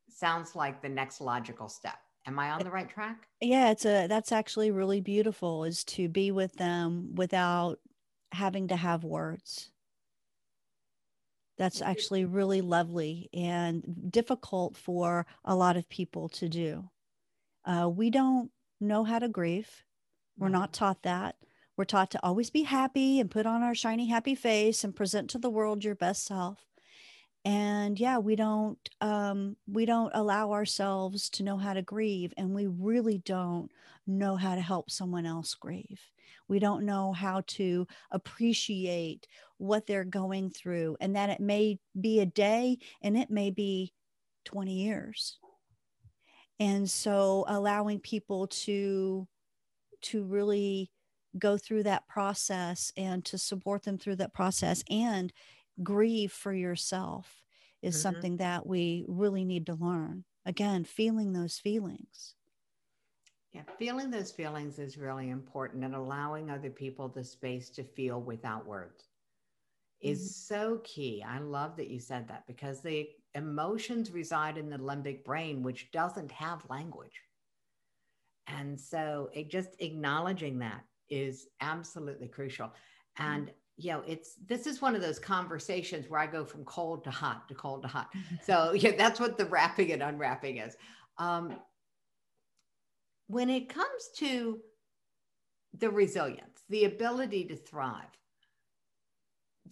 [0.09, 1.99] sounds like the next logical step.
[2.27, 3.27] Am I on the right track?
[3.41, 7.81] Yeah, it's a that's actually really beautiful is to be with them without
[8.31, 9.71] having to have words.
[11.59, 16.89] That's actually really lovely and difficult for a lot of people to do.
[17.65, 19.85] Uh, we don't know how to grieve.
[20.39, 21.37] We're not taught that.
[21.77, 25.31] We're taught to always be happy and put on our shiny, happy face and present
[25.31, 26.67] to the world your best self.
[27.45, 32.55] And yeah, we don't um, we don't allow ourselves to know how to grieve, and
[32.55, 33.69] we really don't
[34.07, 36.01] know how to help someone else grieve.
[36.47, 39.27] We don't know how to appreciate
[39.59, 43.93] what they're going through, and that it may be a day and it may be
[44.45, 45.39] 20 years.
[46.61, 49.27] And so allowing people to
[50.03, 50.92] to really
[51.39, 55.33] go through that process and to support them through that process and
[55.83, 57.43] grieve for yourself
[57.83, 58.03] is mm-hmm.
[58.03, 60.25] something that we really need to learn.
[60.45, 62.35] Again, feeling those feelings.
[63.53, 68.21] Yeah, feeling those feelings is really important and allowing other people the space to feel
[68.21, 69.05] without words
[70.01, 70.55] is mm-hmm.
[70.55, 71.25] so key.
[71.27, 75.91] I love that you said that because the emotions reside in the limbic brain, which
[75.93, 77.21] doesn't have language.
[78.47, 82.73] And so it just acknowledging that is absolutely crucial.
[83.19, 87.05] And you know, it's this is one of those conversations where I go from cold
[87.05, 88.11] to hot to cold to hot.
[88.43, 90.77] So yeah, that's what the wrapping and unwrapping is.
[91.19, 91.57] Um,
[93.29, 94.61] when it comes to
[95.79, 98.17] the resilience, the ability to thrive,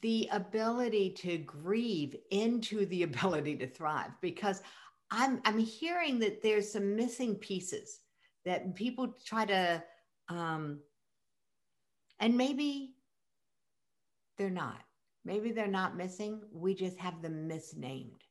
[0.02, 4.62] the ability to grieve into the ability to thrive, because
[5.10, 8.00] I'm I'm hearing that there's some missing pieces
[8.44, 9.82] that people try to
[10.28, 10.80] um,
[12.20, 12.94] and maybe
[14.38, 14.80] they're not.
[15.24, 16.40] Maybe they're not missing.
[16.52, 18.22] We just have them misnamed.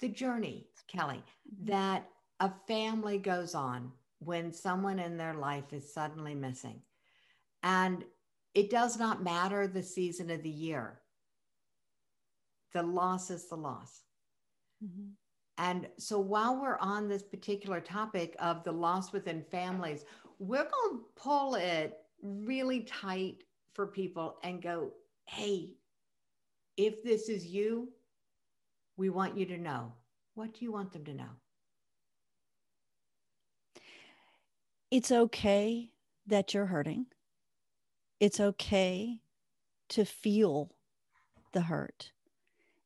[0.00, 1.22] The journey, Kelly,
[1.64, 2.08] that
[2.40, 6.80] a family goes on when someone in their life is suddenly missing.
[7.62, 8.04] And
[8.54, 11.00] it does not matter the season of the year.
[12.74, 14.02] The loss is the loss.
[14.84, 15.10] Mm-hmm.
[15.58, 20.04] And so while we're on this particular topic of the loss within families,
[20.42, 24.90] we're going to pull it really tight for people and go,
[25.26, 25.70] hey,
[26.76, 27.88] if this is you,
[28.96, 29.92] we want you to know.
[30.34, 31.30] What do you want them to know?
[34.90, 35.90] It's okay
[36.26, 37.06] that you're hurting.
[38.18, 39.20] It's okay
[39.90, 40.72] to feel
[41.52, 42.10] the hurt.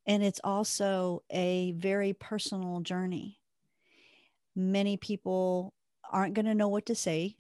[0.07, 3.39] And it's also a very personal journey.
[4.55, 5.73] Many people
[6.13, 7.37] aren't going to know what to say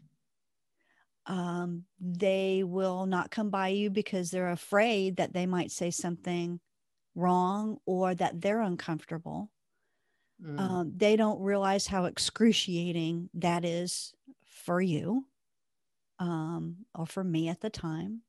[1.26, 6.60] um, they will not come by you because they're afraid that they might say something
[7.14, 9.50] wrong or that they're uncomfortable.
[10.42, 10.60] Mm.
[10.60, 15.26] Um, they don't realize how excruciating that is for you
[16.18, 18.22] um, or for me at the time.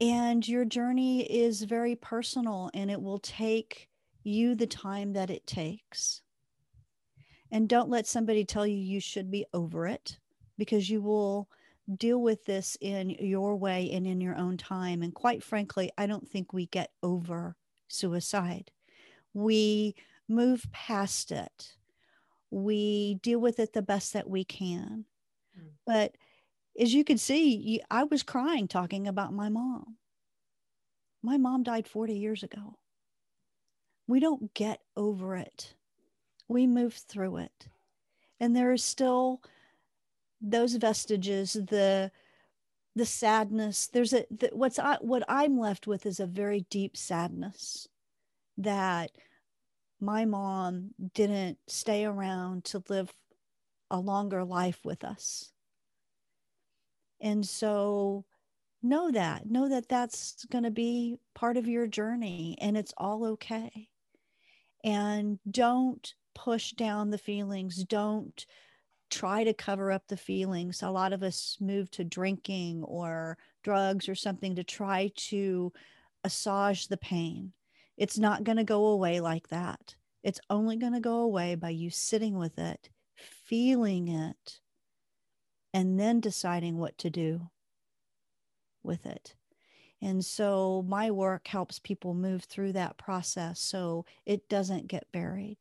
[0.00, 3.88] And your journey is very personal and it will take
[4.24, 6.20] you the time that it takes.
[7.50, 10.18] And don't let somebody tell you you should be over it
[10.58, 11.48] because you will
[11.96, 15.02] deal with this in your way and in your own time.
[15.02, 17.56] And quite frankly, I don't think we get over
[17.88, 18.70] suicide.
[19.34, 19.94] We
[20.28, 21.74] move past it,
[22.50, 25.04] we deal with it the best that we can.
[25.58, 25.70] Mm.
[25.86, 26.16] But
[26.78, 29.96] as you can see, I was crying talking about my mom.
[31.22, 32.78] My mom died 40 years ago.
[34.06, 35.74] We don't get over it.
[36.48, 37.68] We move through it.
[38.38, 39.40] And there is still
[40.50, 42.10] those vestiges, the
[42.96, 43.88] the sadness.
[43.88, 47.88] There's a the, what's I, what I'm left with is a very deep sadness
[48.58, 49.10] that
[50.00, 53.12] my mom didn't stay around to live
[53.90, 55.50] a longer life with us.
[57.20, 58.24] And so
[58.82, 63.24] know that, know that that's going to be part of your journey and it's all
[63.24, 63.88] okay.
[64.84, 67.82] And don't push down the feelings.
[67.84, 68.44] Don't
[69.10, 70.82] try to cover up the feelings.
[70.82, 75.72] A lot of us move to drinking or drugs or something to try to
[76.24, 77.52] assuage the pain.
[77.96, 79.94] It's not going to go away like that.
[80.22, 84.60] It's only going to go away by you sitting with it, feeling it,
[85.72, 87.50] and then deciding what to do
[88.82, 89.34] with it.
[90.00, 95.58] And so my work helps people move through that process so it doesn't get buried.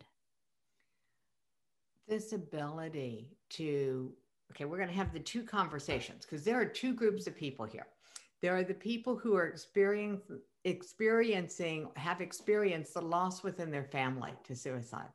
[2.14, 4.14] This ability to
[4.52, 7.66] okay we're going to have the two conversations because there are two groups of people
[7.66, 7.88] here.
[8.44, 14.30] There are the people who are experiencing experiencing have experienced the loss within their family
[14.44, 15.10] to suicide.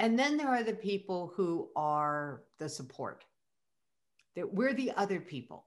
[0.00, 3.24] And then there are the people who are the support.
[4.34, 5.66] That we're the other people.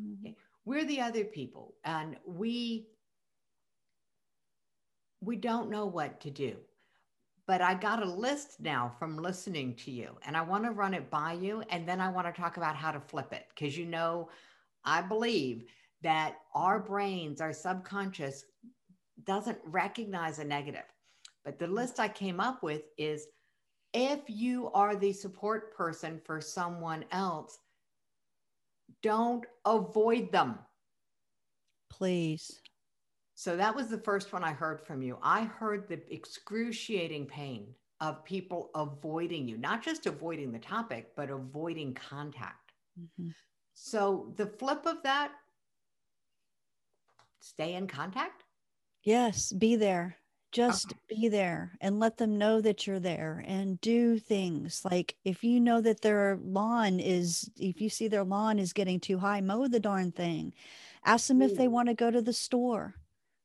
[0.00, 0.28] Mm-hmm.
[0.28, 0.36] okay?
[0.64, 2.86] we're the other people and we
[5.20, 6.56] we don't know what to do
[7.46, 10.94] but I got a list now from listening to you, and I want to run
[10.94, 11.62] it by you.
[11.70, 14.30] And then I want to talk about how to flip it because you know,
[14.84, 15.64] I believe
[16.02, 18.44] that our brains, our subconscious,
[19.24, 20.84] doesn't recognize a negative.
[21.44, 23.26] But the list I came up with is
[23.92, 27.58] if you are the support person for someone else,
[29.02, 30.58] don't avoid them.
[31.90, 32.60] Please.
[33.34, 35.18] So that was the first one I heard from you.
[35.22, 37.66] I heard the excruciating pain
[38.00, 42.72] of people avoiding you, not just avoiding the topic, but avoiding contact.
[43.00, 43.30] Mm-hmm.
[43.74, 45.32] So the flip of that,
[47.40, 48.44] stay in contact?
[49.02, 50.16] Yes, be there.
[50.52, 51.22] Just okay.
[51.22, 55.58] be there and let them know that you're there and do things like if you
[55.58, 59.66] know that their lawn is, if you see their lawn is getting too high, mow
[59.66, 60.54] the darn thing.
[61.04, 61.46] Ask them Ooh.
[61.46, 62.94] if they want to go to the store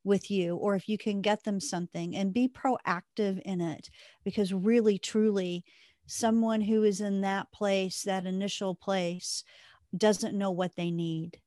[0.04, 3.89] with you or if you can get them something and be proactive in it
[4.24, 5.64] because really truly
[6.08, 9.43] someone who is in that place, that initial place,
[9.95, 11.39] doesn't know what they need.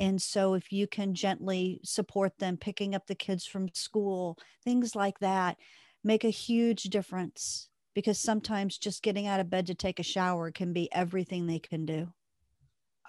[0.00, 4.96] And so, if you can gently support them, picking up the kids from school, things
[4.96, 5.58] like that,
[6.02, 10.50] make a huge difference because sometimes just getting out of bed to take a shower
[10.50, 12.08] can be everything they can do.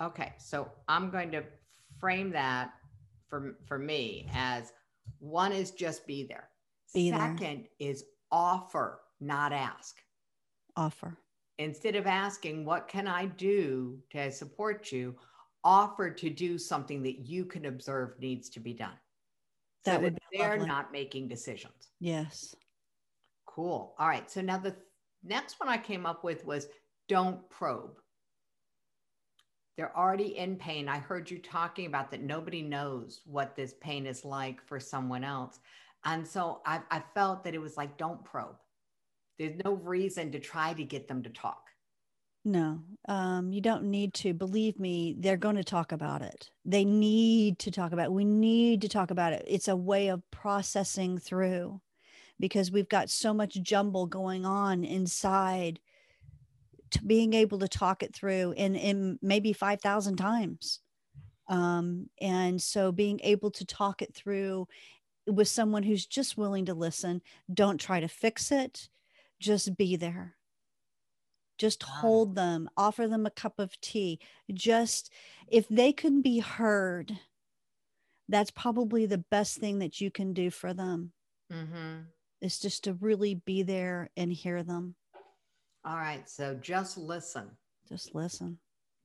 [0.01, 1.43] Okay, so I'm going to
[1.99, 2.73] frame that
[3.33, 4.73] for for me as
[5.17, 6.49] one is just be there.
[6.93, 7.89] Be Second there.
[7.89, 9.95] is offer, not ask.
[10.75, 11.17] Offer.
[11.57, 15.15] Instead of asking, what can I do to support you?
[15.63, 18.99] Offer to do something that you can observe needs to be done.
[19.85, 20.67] That so would that they're lovely.
[20.67, 21.89] not making decisions.
[21.99, 22.55] Yes.
[23.47, 23.95] Cool.
[23.97, 24.29] All right.
[24.29, 24.75] So now the
[25.23, 26.67] next one I came up with was
[27.09, 27.97] don't probe.
[29.75, 30.87] They're already in pain.
[30.87, 35.23] I heard you talking about that nobody knows what this pain is like for someone
[35.23, 35.59] else.
[36.05, 38.55] And so I, I felt that it was like, don't probe.
[39.39, 41.69] There's no reason to try to get them to talk.
[42.45, 44.33] No, um, you don't need to.
[44.33, 46.49] Believe me, they're going to talk about it.
[46.65, 48.11] They need to talk about it.
[48.11, 49.45] We need to talk about it.
[49.47, 51.79] It's a way of processing through
[52.39, 55.79] because we've got so much jumble going on inside
[57.05, 60.79] being able to talk it through in, in maybe 5,000 times.
[61.47, 64.67] Um, and so being able to talk it through
[65.27, 67.21] with someone who's just willing to listen,
[67.53, 68.89] don't try to fix it,
[69.39, 70.35] just be there.
[71.57, 74.19] Just hold them, offer them a cup of tea.
[74.51, 75.11] Just
[75.47, 77.17] if they can be heard,
[78.27, 81.11] that's probably the best thing that you can do for them.
[81.51, 82.01] Mm-hmm
[82.43, 84.95] is just to really be there and hear them.
[85.85, 86.27] All right.
[86.29, 87.49] So just listen.
[87.87, 88.57] Just listen.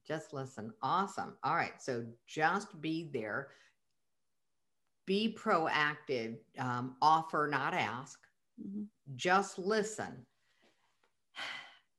[0.07, 0.73] Just listen.
[0.83, 1.37] Awesome.
[1.43, 1.81] All right.
[1.81, 3.49] So just be there.
[5.07, 6.37] Be proactive.
[6.59, 8.19] Um, offer, not ask.
[8.61, 8.85] Mm-hmm.
[9.17, 10.27] Just listen.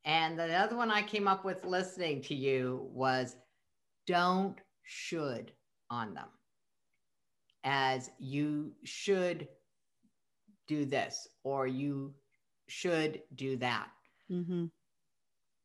[0.06, 3.36] And the other one I came up with listening to you was
[4.08, 5.52] don't should
[5.92, 6.30] on them
[7.64, 9.48] as you should
[10.68, 12.14] do this or you
[12.68, 13.90] should do that.
[14.32, 14.66] Mm-hmm.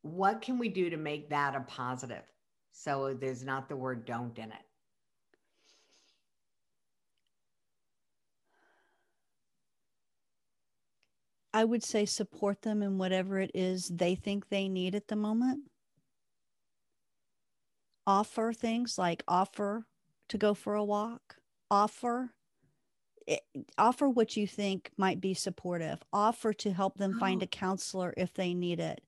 [0.03, 2.23] What can we do to make that a positive?
[2.73, 4.59] So there's not the word don't in it.
[11.55, 15.15] I would say support them in whatever it is they think they need at the
[15.15, 15.61] moment.
[18.09, 19.87] Offer things like offer
[20.31, 21.37] to go for a walk,
[21.71, 22.35] offer
[23.79, 26.03] offer what you think might be supportive.
[26.13, 27.21] Offer to help them oh.
[27.21, 29.01] find a counselor if they need it.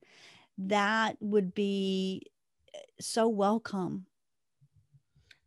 [0.58, 2.22] That would be
[2.74, 4.06] eh, so welcome.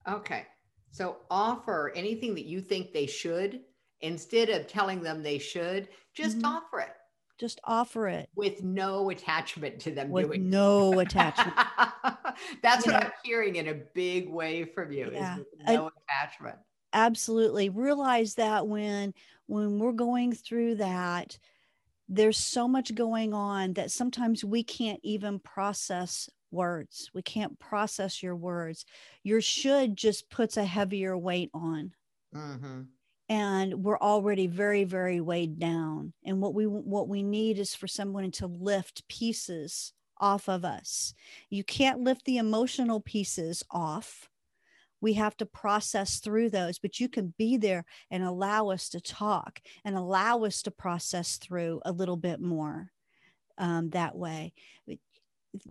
[0.08, 0.46] Okay.
[0.92, 3.62] So offer anything that you think they should
[4.02, 6.46] instead of telling them they should just mm-hmm.
[6.46, 6.94] offer it.
[7.40, 8.30] Just offer it.
[8.36, 11.56] With no attachment to them with doing no attachment.
[12.62, 15.38] That's you what know, i'm hearing in a big way from you yeah.
[15.38, 16.58] is no I, attachment
[16.94, 19.14] absolutely realize that when
[19.48, 21.38] when we're going through that
[22.08, 28.24] there's so much going on that sometimes we can't even process words we can't process
[28.24, 28.86] your words.
[29.24, 31.94] Your should just puts a heavier weight on.
[32.36, 32.82] Mm-hmm.
[33.28, 36.14] and we're already very very weighed down.
[36.24, 41.14] And what we what we need is for someone to lift pieces off of us.
[41.50, 44.30] You can't lift the emotional pieces off
[45.02, 49.00] we have to process through those but you can be there and allow us to
[49.00, 52.92] talk and allow us to process through a little bit more
[53.60, 54.54] um, that way.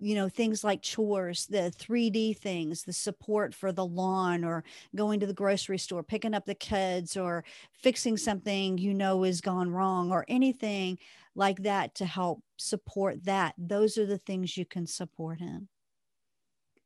[0.00, 4.64] You know things like chores the 3d things the support for the lawn or
[4.96, 9.40] going to the grocery store picking up the kids or fixing something you know is
[9.40, 10.98] gone wrong or anything
[11.36, 13.54] like that to help support that.
[13.56, 15.68] Those are the things you can support in.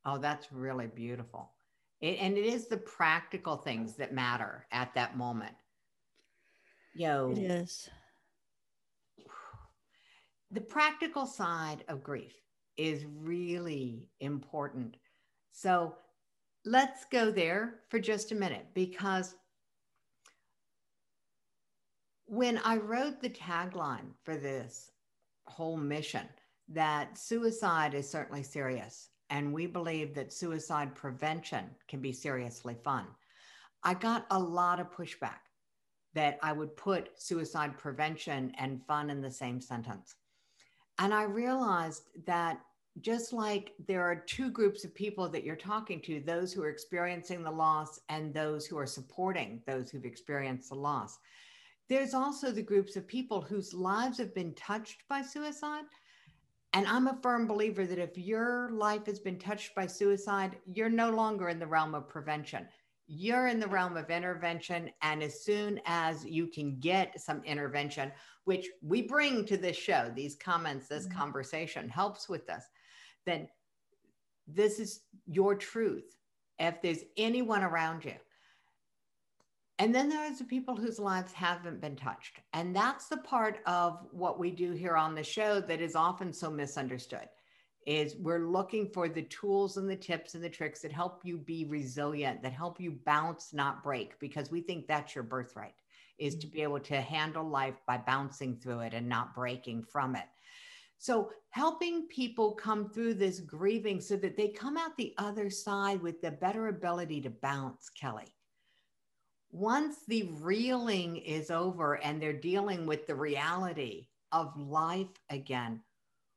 [0.04, 1.50] Oh that's really beautiful
[2.02, 5.54] it, and it is the practical things that matter at that moment.
[6.94, 7.88] Yo, it is.
[10.50, 12.34] The practical side of grief
[12.76, 14.96] is really important.
[15.52, 15.94] So
[16.64, 19.36] let's go there for just a minute because
[22.26, 24.90] when I wrote the tagline for this
[25.46, 26.28] whole mission,
[26.68, 33.06] that suicide is certainly serious and we believe that suicide prevention can be seriously fun.
[33.82, 35.40] I got a lot of pushback
[36.14, 40.16] that I would put suicide prevention and fun in the same sentence.
[40.98, 42.60] And I realized that
[43.00, 46.68] just like there are two groups of people that you're talking to those who are
[46.68, 51.18] experiencing the loss and those who are supporting those who've experienced the loss
[51.88, 55.84] there's also the groups of people whose lives have been touched by suicide
[56.74, 60.88] And I'm a firm believer that if your life has been touched by suicide, you're
[60.88, 62.66] no longer in the realm of prevention.
[63.06, 64.90] You're in the realm of intervention.
[65.02, 68.10] And as soon as you can get some intervention,
[68.44, 71.18] which we bring to this show, these comments, this mm-hmm.
[71.18, 72.64] conversation helps with this,
[73.26, 73.48] then
[74.46, 76.16] this is your truth.
[76.58, 78.14] If there's anyone around you,
[79.82, 82.38] and then there's the people whose lives haven't been touched.
[82.52, 86.32] And that's the part of what we do here on the show that is often
[86.32, 87.28] so misunderstood
[87.84, 91.36] is we're looking for the tools and the tips and the tricks that help you
[91.36, 95.74] be resilient, that help you bounce, not break, because we think that's your birthright
[96.16, 96.74] is to be mm-hmm.
[96.74, 100.28] able to handle life by bouncing through it and not breaking from it.
[100.98, 106.00] So, helping people come through this grieving so that they come out the other side
[106.00, 108.32] with the better ability to bounce, Kelly
[109.52, 115.80] once the reeling is over and they're dealing with the reality of life again,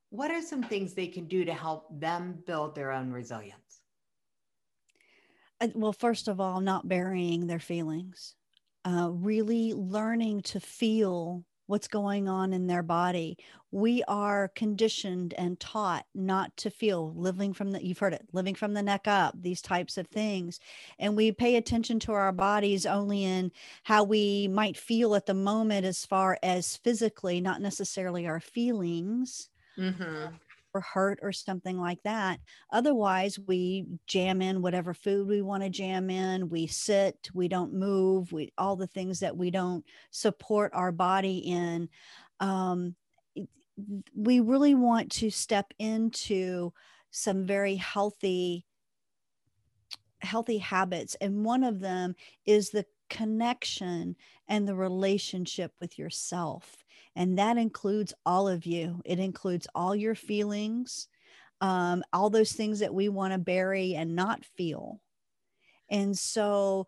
[0.09, 3.81] what are some things they can do to help them build their own resilience?
[5.61, 8.35] Uh, well, first of all, not burying their feelings,
[8.83, 13.37] uh, really learning to feel what's going on in their body.
[13.71, 18.55] We are conditioned and taught not to feel living from the, you've heard it, living
[18.55, 20.59] from the neck up, these types of things.
[20.99, 23.51] And we pay attention to our bodies only in
[23.83, 29.49] how we might feel at the moment, as far as physically, not necessarily our feelings.
[29.77, 30.35] Mm-hmm
[30.75, 32.39] or hurt or something like that.
[32.71, 36.49] Otherwise, we jam in whatever food we want to jam in.
[36.49, 41.37] We sit, we don't move, we all the things that we don't support our body
[41.37, 41.87] in.
[42.41, 42.95] Um,
[44.13, 46.73] we really want to step into
[47.09, 48.65] some very healthy
[50.19, 52.15] healthy habits and one of them
[52.45, 54.15] is the connection
[54.47, 56.83] and the relationship with yourself
[57.15, 61.07] and that includes all of you, it includes all your feelings,
[61.61, 64.99] um, all those things that we want to bury and not feel.
[65.89, 66.87] And so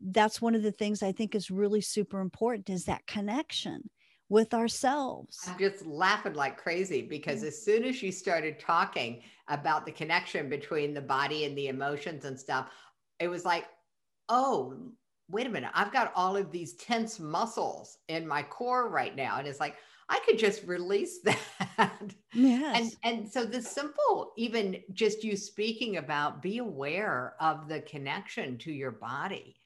[0.00, 3.88] that's one of the things I think is really super important is that connection
[4.28, 5.40] with ourselves.
[5.46, 10.48] I'm just laughing like crazy because as soon as you started talking about the connection
[10.48, 12.68] between the body and the emotions and stuff,
[13.18, 13.66] it was like,
[14.28, 14.90] oh,
[15.34, 19.38] wait a minute, I've got all of these tense muscles in my core right now.
[19.38, 19.76] And it's like,
[20.08, 22.14] I could just release that.
[22.32, 22.96] Yes.
[23.02, 28.56] And and so the simple, even just you speaking about be aware of the connection
[28.58, 29.56] to your body.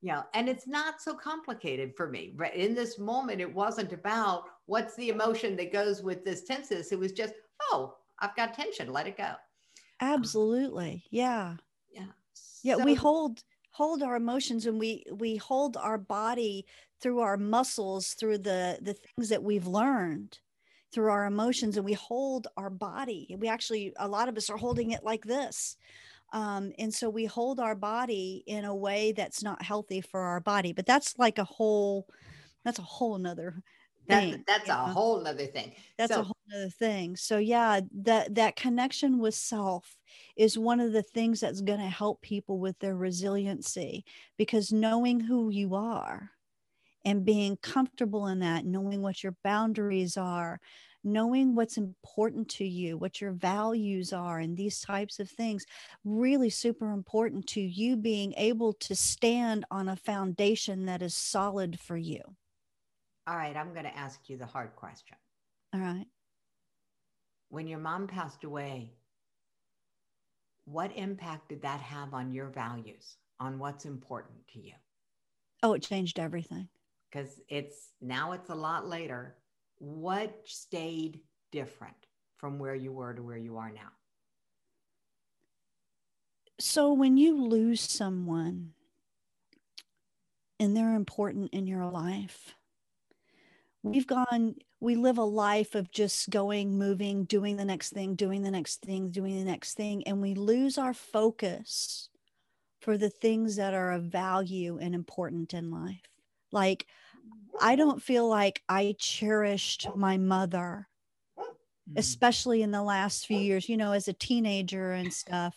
[0.00, 2.32] You know, and it's not so complicated for me.
[2.34, 6.90] But In this moment, it wasn't about what's the emotion that goes with this tenseness.
[6.90, 7.34] It was just,
[7.70, 9.24] oh, I've got tension, let it go.
[9.24, 9.34] Um,
[10.14, 11.04] Absolutely.
[11.10, 11.56] Yeah.
[11.92, 12.06] Yeah.
[12.62, 12.76] Yeah.
[12.76, 13.42] So, we hold
[13.80, 16.66] hold our emotions and we we hold our body
[17.00, 20.38] through our muscles through the the things that we've learned
[20.92, 24.58] through our emotions and we hold our body we actually a lot of us are
[24.58, 25.78] holding it like this
[26.34, 30.40] um, and so we hold our body in a way that's not healthy for our
[30.40, 32.06] body but that's like a whole
[32.66, 33.62] that's a whole nother
[34.06, 34.92] thing, that's, that's a know?
[34.92, 39.34] whole nother thing that's so, a whole other thing so yeah that that connection with
[39.34, 39.96] self
[40.36, 44.04] is one of the things that's going to help people with their resiliency
[44.36, 46.30] because knowing who you are
[47.04, 50.60] and being comfortable in that, knowing what your boundaries are,
[51.02, 55.64] knowing what's important to you, what your values are, and these types of things,
[56.04, 61.80] really super important to you being able to stand on a foundation that is solid
[61.80, 62.20] for you.
[63.26, 65.16] All right, I'm going to ask you the hard question.
[65.72, 66.06] All right.
[67.50, 68.92] When your mom passed away,
[70.64, 74.72] what impact did that have on your values, on what's important to you?
[75.62, 76.68] Oh, it changed everything.
[77.10, 79.36] Because it's now it's a lot later.
[79.78, 81.20] What stayed
[81.50, 81.96] different
[82.36, 83.90] from where you were to where you are now?
[86.60, 88.74] So, when you lose someone
[90.60, 92.54] and they're important in your life,
[93.82, 98.42] we've gone we live a life of just going moving doing the next thing doing
[98.42, 102.08] the next thing doing the next thing and we lose our focus
[102.80, 106.08] for the things that are of value and important in life
[106.50, 106.86] like
[107.60, 110.88] i don't feel like i cherished my mother
[111.38, 111.44] mm.
[111.96, 115.54] especially in the last few years you know as a teenager and stuff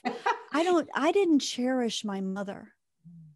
[0.52, 2.74] i don't i didn't cherish my mother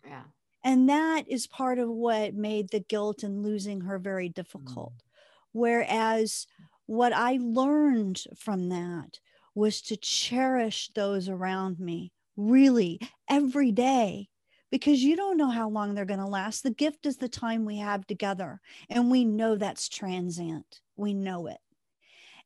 [0.05, 0.23] yeah
[0.63, 4.91] and that is part of what made the guilt and losing her very difficult.
[4.91, 5.06] Mm.
[5.51, 6.47] Whereas
[6.85, 9.19] what I learned from that
[9.55, 14.29] was to cherish those around me really every day
[14.71, 16.63] because you don't know how long they're going to last.
[16.63, 20.81] The gift is the time we have together, and we know that's transient.
[20.95, 21.57] We know it.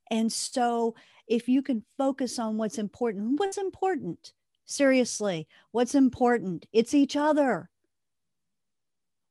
[0.09, 0.95] And so,
[1.27, 4.33] if you can focus on what's important, what's important?
[4.65, 6.65] Seriously, what's important?
[6.71, 7.69] It's each other.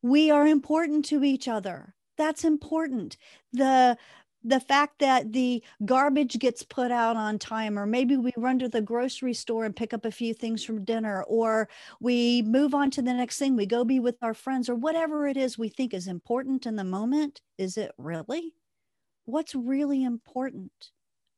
[0.02, 1.94] We are important to each other.
[2.20, 3.16] That's important.
[3.54, 3.96] The
[4.44, 8.68] the fact that the garbage gets put out on time or maybe we run to
[8.68, 11.68] the grocery store and pick up a few things from dinner or
[12.00, 15.26] we move on to the next thing we go be with our friends or whatever
[15.26, 17.40] it is we think is important in the moment.
[17.56, 18.52] Is it really?
[19.24, 20.72] What's really important?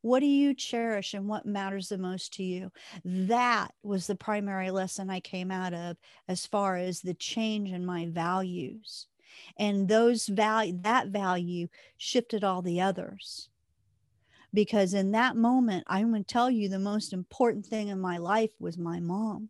[0.00, 2.72] What do you cherish and what matters the most to you?
[3.04, 7.86] That was the primary lesson i came out of as far as the change in
[7.86, 9.06] my values
[9.58, 13.48] and those value that value shifted all the others.
[14.54, 18.18] Because in that moment i'm going to tell you the most important thing in my
[18.18, 19.48] life was my mom.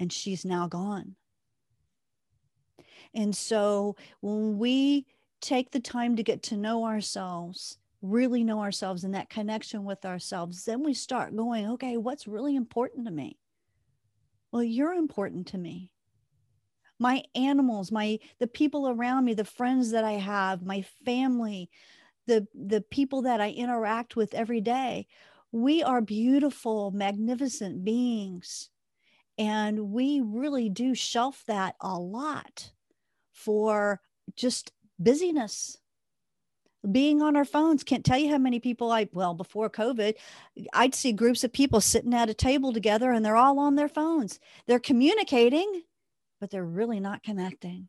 [0.00, 1.14] And she's now gone.
[3.14, 5.06] And so when we
[5.40, 10.04] take the time to get to know ourselves really know ourselves and that connection with
[10.04, 13.38] ourselves then we start going okay what's really important to me?
[14.52, 15.90] Well you're important to me
[16.98, 21.68] my animals my the people around me the friends that i have my family
[22.26, 25.06] the the people that i interact with every day.
[25.52, 28.70] We are beautiful magnificent beings
[29.38, 32.72] and we really do shelf that a lot
[33.32, 34.00] for
[34.36, 35.78] just busyness.
[36.90, 40.16] Being on our phones can't tell you how many people i well before covid
[40.74, 43.88] i'd see groups of people sitting at a table together and they're all on their
[43.88, 44.38] phones.
[44.66, 45.82] They're communicating
[46.44, 47.88] but they're really not connecting.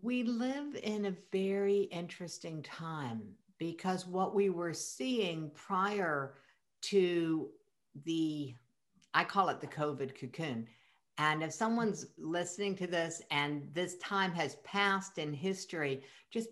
[0.00, 3.20] We live in a very interesting time
[3.58, 6.34] because what we were seeing prior
[6.82, 7.48] to
[8.04, 8.54] the,
[9.12, 10.68] I call it the COVID cocoon.
[11.18, 16.50] And if someone's listening to this and this time has passed in history, just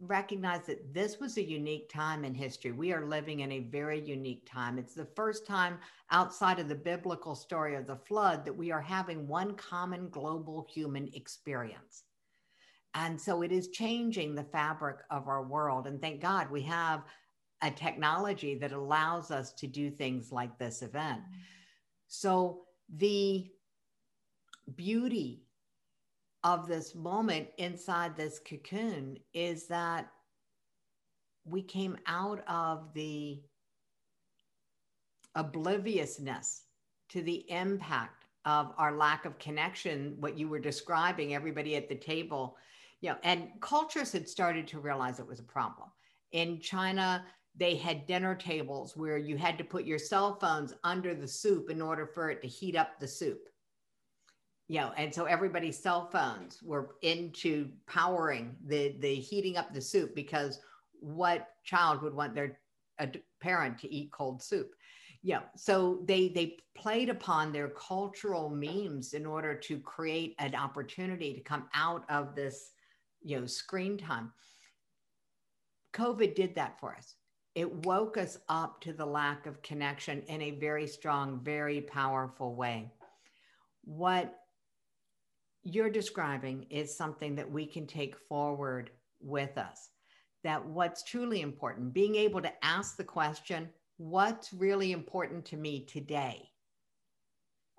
[0.00, 2.72] recognize that this was a unique time in history.
[2.72, 4.78] We are living in a very unique time.
[4.78, 5.78] It's the first time
[6.10, 10.66] outside of the biblical story of the flood that we are having one common global
[10.70, 12.04] human experience.
[12.94, 15.86] And so it is changing the fabric of our world.
[15.86, 17.04] And thank God we have
[17.62, 21.22] a technology that allows us to do things like this event.
[22.08, 22.62] So
[22.94, 23.50] the
[24.74, 25.45] beauty
[26.46, 30.08] of this moment inside this cocoon is that
[31.44, 33.42] we came out of the
[35.34, 36.62] obliviousness
[37.08, 41.96] to the impact of our lack of connection what you were describing everybody at the
[41.96, 42.56] table.
[43.00, 45.88] You know and cultures had started to realize it was a problem.
[46.30, 47.24] In china
[47.56, 51.70] they had dinner tables where you had to put your cell phones under the soup
[51.70, 53.48] in order for it to heat up the soup
[54.68, 60.14] know, and so everybody's cell phones were into powering the the heating up the soup
[60.14, 60.60] because
[61.00, 62.58] what child would want their
[63.40, 64.74] parent to eat cold soup?
[65.22, 71.32] Yeah, so they they played upon their cultural memes in order to create an opportunity
[71.34, 72.72] to come out of this,
[73.22, 74.32] you know, screen time.
[75.94, 77.14] COVID did that for us.
[77.54, 82.54] It woke us up to the lack of connection in a very strong, very powerful
[82.54, 82.92] way.
[83.84, 84.34] What
[85.66, 88.90] you're describing is something that we can take forward
[89.20, 89.90] with us.
[90.44, 95.84] That what's truly important, being able to ask the question, what's really important to me
[95.84, 96.48] today?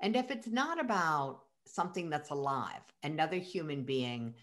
[0.02, 4.34] And if it's not about something that's alive, another human being,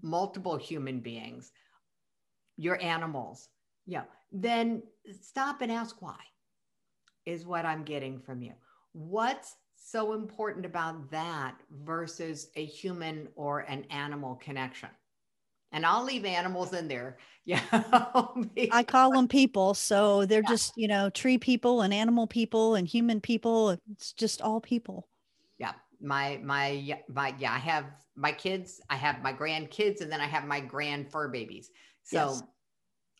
[0.00, 1.50] multiple human beings,
[2.56, 3.48] your animals,
[3.86, 4.84] yeah, then
[5.20, 6.20] stop and ask why
[7.26, 8.52] is what I'm getting from you.
[8.92, 14.88] What's so important about that versus a human or an animal connection?
[15.72, 17.18] And I'll leave animals in there.
[17.46, 17.60] Yeah.
[18.72, 19.74] I call them people.
[19.74, 20.48] So they're yeah.
[20.48, 23.78] just, you know, tree people and animal people and human people.
[23.92, 25.06] It's just all people.
[25.58, 25.72] Yeah.
[26.00, 27.84] My, my, my, yeah, I have
[28.16, 31.68] my kids, I have my grandkids, and then I have my grand fur babies.
[32.02, 32.42] So, yes.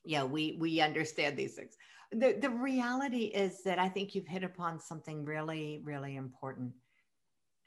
[0.06, 1.76] yeah, we, we understand these things
[2.12, 6.72] the, the reality is that I think you've hit upon something really, really important.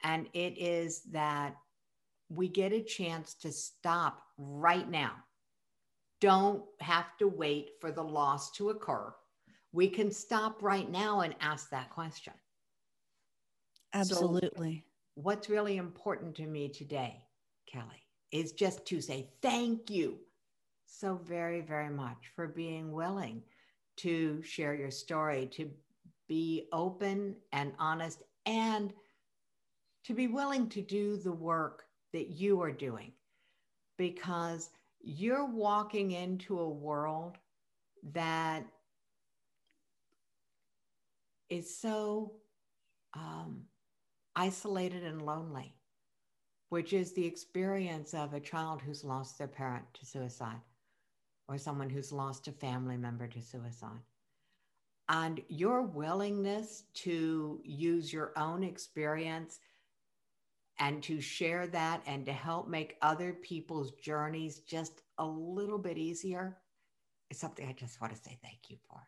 [0.02, 1.56] And it is that
[2.28, 5.12] we get a chance to stop right now.
[6.20, 9.12] Don't have to wait for the loss to occur.
[9.72, 12.32] We can stop right now and ask that question.
[13.94, 14.84] Absolutely.
[14.84, 17.22] So what's really important to me today,
[17.66, 20.18] Kelly, is just to say thank you
[20.86, 23.42] so very, very much for being willing
[23.98, 25.70] to share your story, to
[26.28, 28.92] be open and honest, and
[30.04, 33.12] to be willing to do the work that you are doing.
[33.96, 34.70] Because
[35.00, 37.36] you're walking into a world
[38.12, 38.64] that
[41.48, 42.32] is so
[43.14, 43.62] um,
[44.36, 45.74] isolated and lonely,
[46.68, 50.60] which is the experience of a child who's lost their parent to suicide
[51.48, 54.02] or someone who's lost a family member to suicide.
[55.08, 59.58] And your willingness to use your own experience
[60.78, 65.98] and to share that and to help make other people's journeys just a little bit
[65.98, 66.58] easier
[67.30, 69.00] is something I just want to say thank you for.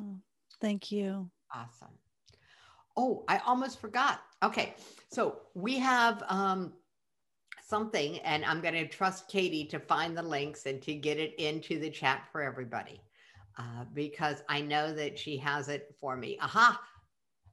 [0.00, 0.18] Oh,
[0.60, 1.30] thank you.
[1.54, 1.94] Awesome.
[2.96, 4.20] Oh, I almost forgot.
[4.42, 4.74] Okay.
[5.12, 6.72] So we have um,
[7.70, 11.34] something, and I'm going to trust Katie to find the links and to get it
[11.38, 13.00] into the chat for everybody
[13.56, 16.36] uh, because I know that she has it for me.
[16.42, 16.80] Aha.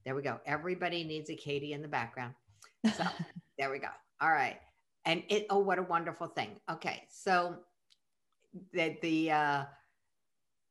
[0.03, 0.39] There we go.
[0.45, 2.34] Everybody needs a Katie in the background.
[2.95, 3.03] So
[3.59, 3.89] there we go.
[4.20, 4.57] All right.
[5.05, 6.59] And it, oh, what a wonderful thing.
[6.70, 7.03] Okay.
[7.09, 7.57] So
[8.74, 9.63] that the, uh,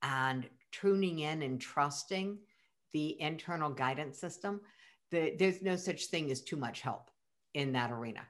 [0.03, 2.37] and tuning in and trusting
[2.93, 4.61] the internal guidance system,
[5.11, 7.09] the, there's no such thing as too much help
[7.53, 8.21] in that arena.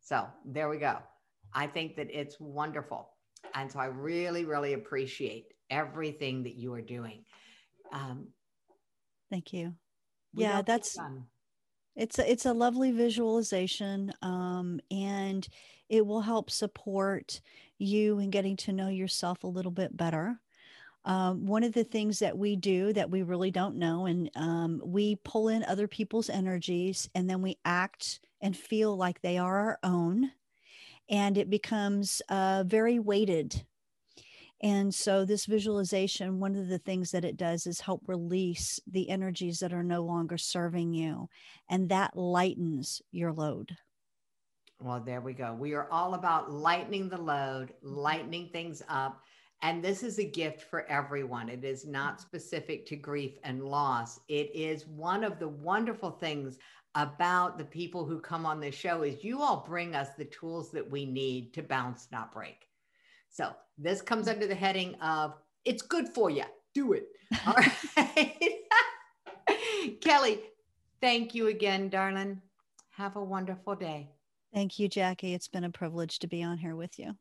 [0.00, 0.98] So there we go.
[1.52, 3.10] I think that it's wonderful.
[3.54, 7.24] And so I really, really appreciate everything that you are doing.
[7.92, 8.28] Um,
[9.30, 9.74] Thank you.
[10.34, 10.98] Yeah, that's
[11.96, 15.48] it's a, it's a lovely visualization, um, and
[15.88, 17.40] it will help support
[17.78, 20.38] you in getting to know yourself a little bit better.
[21.06, 24.82] Um, one of the things that we do that we really don't know, and um,
[24.84, 29.56] we pull in other people's energies and then we act and feel like they are
[29.56, 30.32] our own.
[31.08, 33.64] And it becomes uh, very weighted.
[34.60, 39.08] And so, this visualization, one of the things that it does is help release the
[39.08, 41.28] energies that are no longer serving you.
[41.70, 43.76] And that lightens your load.
[44.80, 45.54] Well, there we go.
[45.54, 49.22] We are all about lightening the load, lightening things up
[49.62, 51.48] and this is a gift for everyone.
[51.48, 51.90] It is mm.
[51.90, 54.20] not specific to grief and loss.
[54.28, 56.58] It is one of the wonderful things
[56.94, 60.70] about the people who come on this show is you all bring us the tools
[60.70, 62.68] that we need to bounce, not break.
[63.28, 65.34] So this comes under the heading of
[65.66, 66.44] it's good for you.
[66.74, 67.08] Do it.
[67.46, 67.56] All
[67.96, 68.38] right.
[70.00, 70.40] Kelly,
[71.00, 72.40] thank you again, darling.
[72.90, 74.08] Have a wonderful day.
[74.54, 75.34] Thank you, Jackie.
[75.34, 77.16] It's been a privilege to be on here with you.